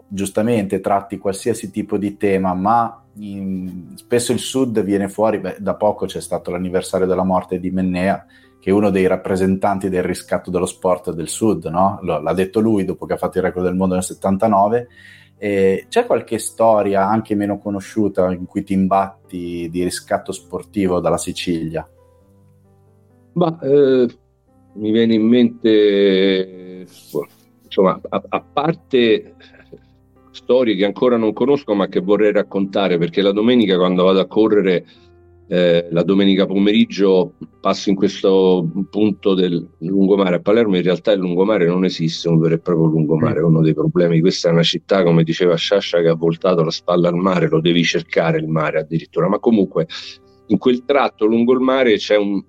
giustamente 0.08 0.80
tratti 0.80 1.18
qualsiasi 1.18 1.70
tipo 1.70 1.96
di 1.96 2.16
tema, 2.16 2.54
ma 2.54 3.04
in, 3.18 3.92
spesso 3.94 4.32
il 4.32 4.38
sud 4.38 4.82
viene 4.82 5.08
fuori, 5.08 5.38
beh, 5.38 5.56
da 5.58 5.74
poco 5.74 6.06
c'è 6.06 6.20
stato 6.20 6.50
l'anniversario 6.50 7.06
della 7.06 7.22
morte 7.22 7.60
di 7.60 7.70
Mennea, 7.70 8.24
che 8.64 8.70
è 8.70 8.72
uno 8.72 8.88
dei 8.88 9.06
rappresentanti 9.06 9.90
del 9.90 10.02
riscatto 10.02 10.50
dello 10.50 10.64
sport 10.64 11.12
del 11.12 11.28
Sud, 11.28 11.66
no? 11.66 11.98
l'ha 12.00 12.32
detto 12.32 12.60
lui 12.60 12.86
dopo 12.86 13.04
che 13.04 13.12
ha 13.12 13.18
fatto 13.18 13.36
il 13.36 13.44
record 13.44 13.66
del 13.66 13.74
mondo 13.74 13.92
nel 13.92 14.02
79. 14.02 14.88
E 15.36 15.84
c'è 15.90 16.06
qualche 16.06 16.38
storia 16.38 17.06
anche 17.06 17.34
meno 17.34 17.58
conosciuta 17.58 18.32
in 18.32 18.46
cui 18.46 18.62
ti 18.62 18.72
imbatti 18.72 19.68
di 19.70 19.82
riscatto 19.82 20.32
sportivo 20.32 20.98
dalla 21.00 21.18
Sicilia? 21.18 21.86
Ma 23.34 23.58
eh, 23.60 24.08
mi 24.72 24.90
viene 24.92 25.12
in 25.12 25.26
mente, 25.28 26.86
insomma, 27.64 28.00
a, 28.08 28.22
a 28.26 28.40
parte 28.50 29.34
storie 30.30 30.74
che 30.74 30.86
ancora 30.86 31.18
non 31.18 31.34
conosco 31.34 31.74
ma 31.74 31.88
che 31.88 32.00
vorrei 32.00 32.32
raccontare 32.32 32.96
perché 32.96 33.20
la 33.20 33.32
domenica 33.32 33.76
quando 33.76 34.04
vado 34.04 34.20
a 34.20 34.26
correre 34.26 34.86
eh, 35.46 35.88
la 35.90 36.02
domenica 36.02 36.46
pomeriggio 36.46 37.34
passo 37.60 37.90
in 37.90 37.96
questo 37.96 38.66
punto 38.90 39.34
del 39.34 39.68
lungomare 39.78 40.36
a 40.36 40.40
Palermo. 40.40 40.76
In 40.76 40.82
realtà 40.82 41.12
il 41.12 41.20
lungomare 41.20 41.66
non 41.66 41.84
esiste 41.84 42.28
un 42.28 42.38
vero 42.38 42.54
e 42.54 42.58
proprio 42.58 42.86
lungomare 42.86 43.40
mm. 43.40 43.44
uno 43.44 43.60
dei 43.60 43.74
problemi. 43.74 44.20
Questa 44.20 44.48
è 44.48 44.52
una 44.52 44.62
città 44.62 45.02
come 45.02 45.22
diceva 45.22 45.54
Sciascia 45.54 46.00
che 46.00 46.08
ha 46.08 46.14
voltato 46.14 46.62
la 46.62 46.70
spalla 46.70 47.08
al 47.08 47.16
mare 47.16 47.48
lo 47.48 47.60
devi 47.60 47.84
cercare 47.84 48.38
il 48.38 48.48
mare 48.48 48.80
addirittura. 48.80 49.28
Ma 49.28 49.38
comunque 49.38 49.86
in 50.46 50.58
quel 50.58 50.84
tratto 50.84 51.26
lungo 51.26 51.52
il 51.52 51.60
mare 51.60 51.96
c'è 51.96 52.16
un, 52.16 52.42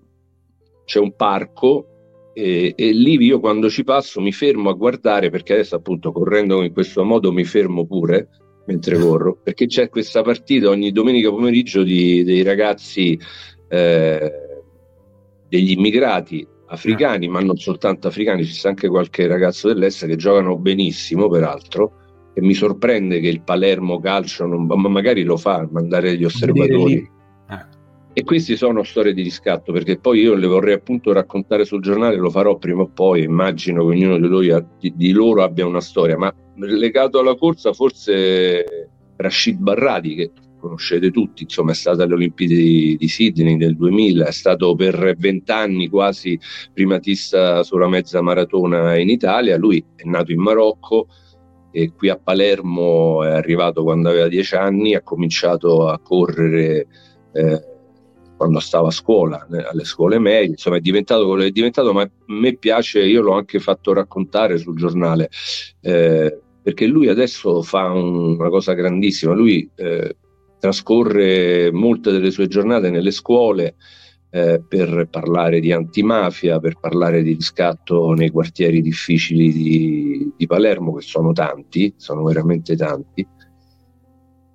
c'è 0.85 0.99
un 0.99 1.15
parco 1.15 1.87
e, 2.33 2.73
e, 2.75 2.91
lì 2.91 3.17
io 3.23 3.39
quando 3.39 3.69
ci 3.69 3.85
passo 3.85 4.19
mi 4.19 4.33
fermo 4.33 4.69
a 4.69 4.73
guardare 4.73 5.29
perché 5.29 5.53
adesso 5.53 5.75
appunto 5.75 6.11
correndo 6.11 6.63
in 6.63 6.73
questo 6.73 7.05
modo 7.05 7.31
mi 7.31 7.45
fermo 7.45 7.85
pure 7.85 8.27
mentre 8.65 8.97
corro, 8.97 9.37
perché 9.41 9.67
c'è 9.67 9.89
questa 9.89 10.21
partita 10.21 10.69
ogni 10.69 10.91
domenica 10.91 11.29
pomeriggio 11.29 11.83
di, 11.83 12.23
dei 12.23 12.41
ragazzi, 12.41 13.19
eh, 13.67 14.31
degli 15.47 15.71
immigrati 15.71 16.45
africani, 16.67 17.27
ah. 17.27 17.31
ma 17.31 17.41
non 17.41 17.57
soltanto 17.57 18.07
africani, 18.07 18.43
ci 18.43 18.53
sta 18.53 18.69
anche 18.69 18.87
qualche 18.87 19.27
ragazzo 19.27 19.67
dell'est 19.67 20.05
che 20.07 20.15
giocano 20.15 20.57
benissimo, 20.57 21.29
peraltro, 21.29 21.93
e 22.33 22.41
mi 22.41 22.53
sorprende 22.53 23.19
che 23.19 23.29
il 23.29 23.43
Palermo 23.43 23.99
Calcio, 23.99 24.45
non, 24.45 24.65
ma 24.65 24.89
magari 24.89 25.23
lo 25.23 25.37
fa, 25.37 25.67
mandare 25.71 26.17
gli 26.17 26.25
osservatori. 26.25 27.13
E 28.17 28.23
queste 28.23 28.55
sono 28.55 28.83
storie 28.83 29.13
di 29.13 29.21
riscatto, 29.21 29.73
perché 29.73 29.99
poi 29.99 30.21
io 30.21 30.35
le 30.35 30.47
vorrei 30.47 30.75
appunto 30.75 31.11
raccontare 31.11 31.65
sul 31.65 31.81
giornale, 31.81 32.15
lo 32.15 32.29
farò 32.29 32.57
prima 32.57 32.83
o 32.83 32.87
poi, 32.87 33.23
immagino 33.23 33.85
che 33.85 33.93
ognuno 33.93 34.17
di 34.17 34.27
loro, 34.27 34.69
di, 34.79 34.93
di 34.95 35.11
loro 35.11 35.43
abbia 35.43 35.65
una 35.65 35.81
storia, 35.81 36.17
ma 36.17 36.33
legato 36.55 37.19
alla 37.19 37.35
corsa 37.35 37.73
forse 37.73 38.89
Rashid 39.15 39.57
Barradi, 39.57 40.15
che 40.15 40.31
conoscete 40.59 41.11
tutti, 41.11 41.43
insomma 41.43 41.71
è 41.71 41.75
stato 41.75 42.01
alle 42.01 42.15
Olimpiadi 42.15 42.55
di, 42.55 42.97
di 42.97 43.07
Sydney 43.07 43.55
nel 43.55 43.75
2000, 43.75 44.25
è 44.25 44.31
stato 44.31 44.73
per 44.75 45.15
vent'anni 45.17 45.87
quasi 45.87 46.39
primatista 46.73 47.63
sulla 47.63 47.87
mezza 47.87 48.21
maratona 48.21 48.97
in 48.97 49.09
Italia, 49.09 49.57
lui 49.57 49.83
è 49.95 50.03
nato 50.05 50.31
in 50.31 50.41
Marocco 50.41 51.07
e 51.71 51.91
qui 51.91 52.09
a 52.09 52.17
Palermo 52.17 53.23
è 53.23 53.31
arrivato 53.31 53.83
quando 53.83 54.09
aveva 54.09 54.27
dieci 54.27 54.55
anni, 54.55 54.95
ha 54.95 55.01
cominciato 55.01 55.87
a 55.87 55.99
correre 55.99 56.87
eh, 57.33 57.63
quando 58.37 58.59
stavo 58.59 58.87
a 58.87 58.91
scuola, 58.91 59.47
alle 59.49 59.85
scuole 59.85 60.19
medie, 60.19 60.49
insomma 60.49 60.77
è 60.77 60.81
diventato 60.81 61.25
quello 61.25 61.41
che 61.41 61.49
è 61.49 61.51
diventato, 61.51 61.93
ma 61.93 62.01
a 62.01 62.09
me 62.27 62.57
piace, 62.57 63.03
io 63.03 63.21
l'ho 63.21 63.33
anche 63.33 63.59
fatto 63.59 63.93
raccontare 63.93 64.57
sul 64.57 64.75
giornale, 64.75 65.29
eh, 65.81 66.39
perché 66.65 66.87
lui 66.87 67.09
adesso 67.09 67.61
fa 67.61 67.91
un, 67.91 68.39
una 68.39 68.49
cosa 68.49 68.73
grandissima, 68.73 69.35
lui 69.35 69.69
eh, 69.75 70.15
trascorre 70.59 71.71
molte 71.71 72.09
delle 72.09 72.31
sue 72.31 72.47
giornate 72.47 72.89
nelle 72.89 73.11
scuole 73.11 73.75
eh, 74.31 74.63
per 74.67 75.07
parlare 75.11 75.59
di 75.59 75.71
antimafia, 75.71 76.59
per 76.59 76.79
parlare 76.79 77.21
di 77.21 77.33
riscatto 77.33 78.13
nei 78.13 78.31
quartieri 78.31 78.81
difficili 78.81 79.53
di, 79.53 80.33
di 80.35 80.47
Palermo, 80.47 80.95
che 80.95 81.03
sono 81.03 81.33
tanti, 81.33 81.93
sono 81.97 82.23
veramente 82.23 82.75
tanti 82.75 83.23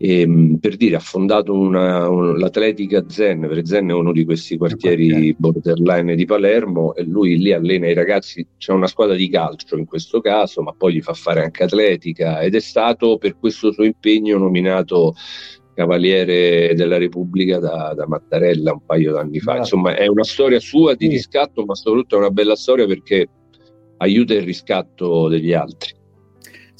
e, 0.02 0.20
ehm, 0.20 0.56
per 0.56 0.76
dire, 0.76 0.96
ha 0.96 1.00
fondato 1.00 1.52
una, 1.52 2.08
un, 2.08 2.38
l'Atletica 2.38 3.04
Zen, 3.06 3.40
perché 3.40 3.66
Zen 3.66 3.90
è 3.90 3.92
uno 3.92 4.12
di 4.12 4.24
questi 4.24 4.56
quartieri 4.56 5.34
borderline 5.36 6.14
di 6.14 6.24
Palermo 6.24 6.94
e 6.94 7.02
lui 7.02 7.36
lì 7.36 7.52
allena 7.52 7.86
i 7.86 7.92
ragazzi, 7.92 8.46
c'è 8.56 8.72
una 8.72 8.86
squadra 8.86 9.14
di 9.14 9.28
calcio 9.28 9.76
in 9.76 9.84
questo 9.84 10.22
caso, 10.22 10.62
ma 10.62 10.72
poi 10.72 10.94
gli 10.94 11.02
fa 11.02 11.12
fare 11.12 11.42
anche 11.42 11.64
atletica 11.64 12.40
ed 12.40 12.54
è 12.54 12.60
stato 12.60 13.18
per 13.18 13.36
questo 13.38 13.72
suo 13.72 13.84
impegno 13.84 14.38
nominato 14.38 15.14
Cavaliere 15.74 16.74
della 16.74 16.96
Repubblica 16.96 17.58
da, 17.58 17.92
da 17.94 18.06
Mattarella 18.06 18.72
un 18.72 18.84
paio 18.84 19.12
d'anni 19.12 19.38
fa. 19.38 19.58
Insomma, 19.58 19.94
è 19.94 20.06
una 20.06 20.24
storia 20.24 20.60
sua 20.60 20.94
di 20.94 21.08
riscatto, 21.08 21.64
ma 21.64 21.74
soprattutto 21.74 22.16
è 22.16 22.18
una 22.18 22.30
bella 22.30 22.56
storia 22.56 22.86
perché 22.86 23.28
aiuta 23.98 24.32
il 24.32 24.42
riscatto 24.42 25.28
degli 25.28 25.52
altri. 25.52 25.98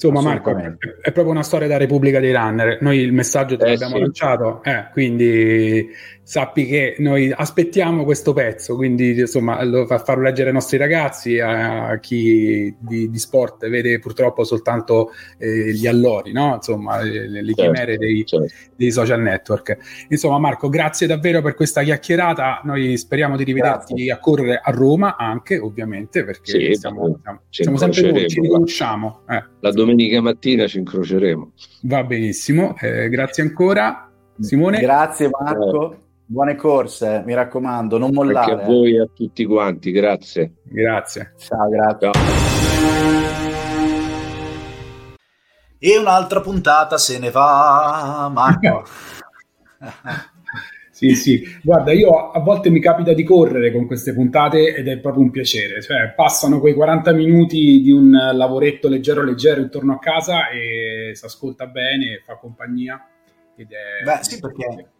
Insomma, 0.07 0.21
Marco, 0.21 0.55
è 0.57 1.11
proprio 1.11 1.29
una 1.29 1.43
storia 1.43 1.67
da 1.67 1.77
Repubblica 1.77 2.19
dei 2.19 2.33
Runner. 2.33 2.79
Noi 2.81 2.99
il 2.99 3.13
messaggio 3.13 3.55
te 3.55 3.65
eh, 3.65 3.69
l'abbiamo 3.71 3.95
sì. 3.95 4.01
lanciato, 4.01 4.63
eh, 4.63 4.87
quindi 4.91 5.89
sappi 6.31 6.65
che 6.65 6.95
noi 6.99 7.29
aspettiamo 7.29 8.05
questo 8.05 8.31
pezzo, 8.31 8.77
quindi 8.77 9.19
insomma 9.19 9.61
lo 9.65 9.85
fa 9.85 9.99
farlo 9.99 10.23
leggere 10.23 10.47
ai 10.47 10.53
nostri 10.53 10.77
ragazzi, 10.77 11.39
a 11.41 11.99
chi 11.99 12.73
di, 12.79 13.09
di 13.09 13.19
sport 13.19 13.67
vede 13.67 13.99
purtroppo 13.99 14.45
soltanto 14.45 15.11
eh, 15.37 15.73
gli 15.73 15.87
allori, 15.87 16.31
no? 16.31 16.53
insomma 16.55 17.01
le, 17.01 17.27
le 17.27 17.53
certo, 17.53 17.61
chimere 17.63 17.97
dei, 17.97 18.25
certo. 18.25 18.47
dei, 18.77 18.91
social 18.91 19.19
network. 19.19 20.05
Insomma 20.07 20.39
Marco, 20.39 20.69
grazie 20.69 21.05
davvero 21.05 21.41
per 21.41 21.53
questa 21.53 21.83
chiacchierata, 21.83 22.61
noi 22.63 22.95
speriamo 22.95 23.35
di 23.35 23.43
rivederti 23.43 23.93
grazie. 23.93 24.11
a 24.13 24.19
correre 24.19 24.61
a 24.63 24.71
Roma 24.71 25.17
anche 25.17 25.59
ovviamente 25.59 26.23
perché 26.23 26.49
sì, 26.49 26.75
siamo, 26.75 27.19
siamo, 27.21 27.41
siamo 27.49 27.77
sempre 27.77 28.09
noi, 28.09 28.29
ci 28.29 28.39
riconosciamo. 28.39 29.23
Eh. 29.27 29.43
La 29.59 29.71
domenica 29.73 30.21
mattina 30.21 30.65
ci 30.65 30.77
incroceremo. 30.77 31.51
Va 31.81 32.05
benissimo, 32.05 32.73
eh, 32.79 33.09
grazie 33.09 33.43
ancora. 33.43 34.05
Simone. 34.39 34.79
Grazie 34.79 35.29
Marco. 35.29 36.00
Buone 36.31 36.55
corse, 36.55 37.23
mi 37.25 37.33
raccomando, 37.33 37.97
non 37.97 38.13
mollare. 38.13 38.51
Anche 38.53 38.63
a 38.63 38.65
voi 38.65 38.95
e 38.95 39.01
a 39.01 39.09
tutti 39.13 39.43
quanti, 39.43 39.91
grazie. 39.91 40.53
Grazie. 40.63 41.33
Ciao, 41.37 41.67
grazie. 41.67 42.09
Ciao. 42.09 42.23
E 45.77 45.97
un'altra 45.97 46.39
puntata 46.39 46.97
se 46.97 47.19
ne 47.19 47.31
va, 47.31 48.31
Marco. 48.33 48.83
Sì, 51.01 51.15
sì, 51.15 51.41
guarda, 51.63 51.91
io 51.93 52.29
a 52.29 52.39
volte 52.41 52.69
mi 52.69 52.79
capita 52.79 53.11
di 53.11 53.23
correre 53.23 53.71
con 53.71 53.87
queste 53.87 54.13
puntate 54.13 54.75
ed 54.75 54.87
è 54.87 54.99
proprio 54.99 55.23
un 55.23 55.31
piacere, 55.31 55.81
cioè 55.81 56.13
passano 56.15 56.59
quei 56.59 56.75
40 56.75 57.11
minuti 57.13 57.81
di 57.81 57.89
un 57.89 58.11
lavoretto 58.11 58.87
leggero 58.87 59.23
leggero 59.23 59.61
intorno 59.61 59.93
a 59.93 59.97
casa 59.97 60.49
e 60.49 61.09
si 61.15 61.25
ascolta 61.25 61.65
bene, 61.65 62.21
fa 62.23 62.35
compagnia 62.35 63.03
ed 63.55 63.71
è... 63.71 64.03
Beh, 64.03 64.19
sì, 64.21 64.39
perché 64.39 64.91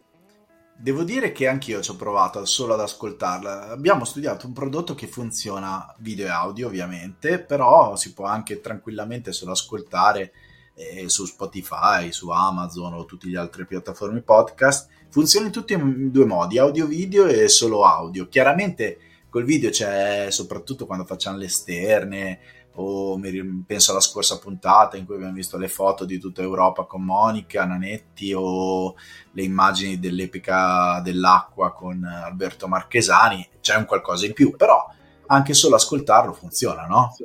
devo 0.81 1.03
dire 1.03 1.31
che 1.31 1.47
anch'io 1.47 1.79
ci 1.81 1.91
ho 1.91 1.95
provato 1.95 2.43
solo 2.45 2.73
ad 2.73 2.79
ascoltarla. 2.79 3.69
Abbiamo 3.69 4.03
studiato 4.03 4.47
un 4.47 4.53
prodotto 4.53 4.95
che 4.95 5.05
funziona 5.05 5.93
video 5.99 6.25
e 6.25 6.29
audio, 6.29 6.67
ovviamente, 6.67 7.39
però 7.39 7.95
si 7.95 8.13
può 8.13 8.25
anche 8.25 8.61
tranquillamente 8.61 9.31
solo 9.31 9.51
ascoltare 9.51 10.33
eh, 10.73 11.07
su 11.07 11.25
Spotify, 11.25 12.11
su 12.11 12.29
Amazon 12.29 12.93
o 12.93 13.05
tutte 13.05 13.27
le 13.27 13.37
altre 13.37 13.65
piattaforme 13.65 14.21
podcast. 14.21 14.89
Funziona 15.09 15.45
in 15.45 15.51
tutti 15.51 15.73
e 15.73 15.77
due 15.77 16.25
modi, 16.25 16.57
audio-video 16.57 17.27
e 17.27 17.47
solo 17.47 17.83
audio. 17.85 18.27
Chiaramente 18.27 18.97
col 19.29 19.43
video 19.43 19.69
c'è 19.69 20.31
soprattutto 20.31 20.85
quando 20.87 21.05
facciamo 21.05 21.37
le 21.37 21.45
esterne 21.45 22.39
o 22.75 23.19
penso 23.65 23.91
alla 23.91 23.99
scorsa 23.99 24.39
puntata 24.39 24.97
in 24.97 25.05
cui 25.05 25.15
abbiamo 25.15 25.33
visto 25.33 25.57
le 25.57 25.67
foto 25.67 26.05
di 26.05 26.17
tutta 26.19 26.41
Europa 26.41 26.83
con 26.83 27.03
Monica, 27.03 27.65
Nanetti 27.65 28.33
o 28.33 28.95
le 29.31 29.43
immagini 29.43 29.99
dell'epica 29.99 31.01
dell'acqua 31.01 31.73
con 31.73 32.03
Alberto 32.03 32.67
Marchesani, 32.67 33.47
c'è 33.59 33.75
un 33.75 33.85
qualcosa 33.85 34.25
in 34.25 34.33
più, 34.33 34.55
però 34.55 34.85
anche 35.27 35.53
solo 35.53 35.75
ascoltarlo 35.75 36.33
funziona, 36.33 36.85
no? 36.85 37.15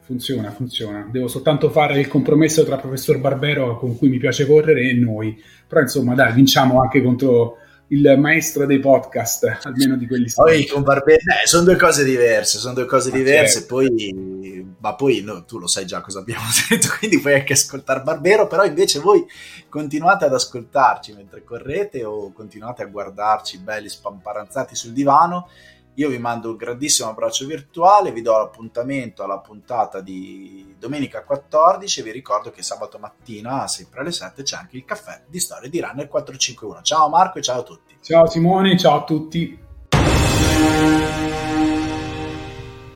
Funziona, 0.00 0.52
funziona. 0.52 1.08
Devo 1.10 1.26
soltanto 1.26 1.68
fare 1.68 1.98
il 1.98 2.06
compromesso 2.06 2.64
tra 2.64 2.76
professor 2.76 3.18
Barbero 3.18 3.76
con 3.76 3.96
cui 3.96 4.08
mi 4.08 4.18
piace 4.18 4.46
correre 4.46 4.88
e 4.88 4.94
noi. 4.94 5.36
Però 5.66 5.80
insomma, 5.80 6.14
dai, 6.14 6.32
vinciamo 6.32 6.80
anche 6.80 7.02
contro 7.02 7.56
il 7.88 8.16
maestro 8.18 8.66
dei 8.66 8.80
podcast, 8.80 9.58
almeno 9.62 9.96
di 9.96 10.06
quelli 10.06 10.30
Poi 10.34 10.66
con 10.66 10.82
Barbero, 10.82 11.18
eh, 11.18 11.46
sono 11.46 11.62
due 11.64 11.76
cose 11.76 12.04
diverse, 12.04 12.58
sono 12.58 12.74
due 12.74 12.86
cose 12.86 13.10
ah, 13.10 13.12
diverse, 13.12 13.58
certo. 13.58 13.74
poi, 13.74 14.66
ma 14.80 14.94
poi 14.94 15.20
no, 15.20 15.44
tu 15.44 15.58
lo 15.58 15.68
sai 15.68 15.86
già 15.86 16.00
cosa 16.00 16.18
abbiamo 16.18 16.44
detto, 16.68 16.88
quindi 16.98 17.20
puoi 17.20 17.34
anche 17.34 17.52
ascoltare 17.52 18.02
Barbero, 18.02 18.48
però 18.48 18.64
invece 18.64 18.98
voi 18.98 19.24
continuate 19.68 20.24
ad 20.24 20.34
ascoltarci 20.34 21.12
mentre 21.12 21.44
correte 21.44 22.04
o 22.04 22.32
continuate 22.32 22.82
a 22.82 22.86
guardarci 22.86 23.58
belli 23.58 23.88
spamparanzati 23.88 24.74
sul 24.74 24.92
divano 24.92 25.48
io 25.96 26.08
vi 26.08 26.18
mando 26.18 26.50
un 26.50 26.56
grandissimo 26.56 27.08
abbraccio 27.08 27.46
virtuale, 27.46 28.12
vi 28.12 28.22
do 28.22 28.36
l'appuntamento 28.36 29.22
alla 29.22 29.38
puntata 29.38 30.00
di 30.00 30.74
domenica 30.78 31.24
14 31.24 32.00
e 32.00 32.02
vi 32.02 32.10
ricordo 32.10 32.50
che 32.50 32.62
sabato 32.62 32.98
mattina, 32.98 33.66
sempre 33.66 34.00
alle 34.00 34.12
7, 34.12 34.42
c'è 34.42 34.56
anche 34.56 34.76
il 34.76 34.84
caffè 34.84 35.22
di 35.26 35.40
Storia 35.40 35.68
di 35.68 35.80
Runner 35.80 36.08
451. 36.08 36.82
Ciao 36.82 37.08
Marco 37.08 37.38
e 37.38 37.42
ciao 37.42 37.60
a 37.60 37.62
tutti. 37.62 37.96
Ciao 38.02 38.26
Simone, 38.26 38.78
ciao 38.78 38.98
a 38.98 39.04
tutti. 39.04 40.95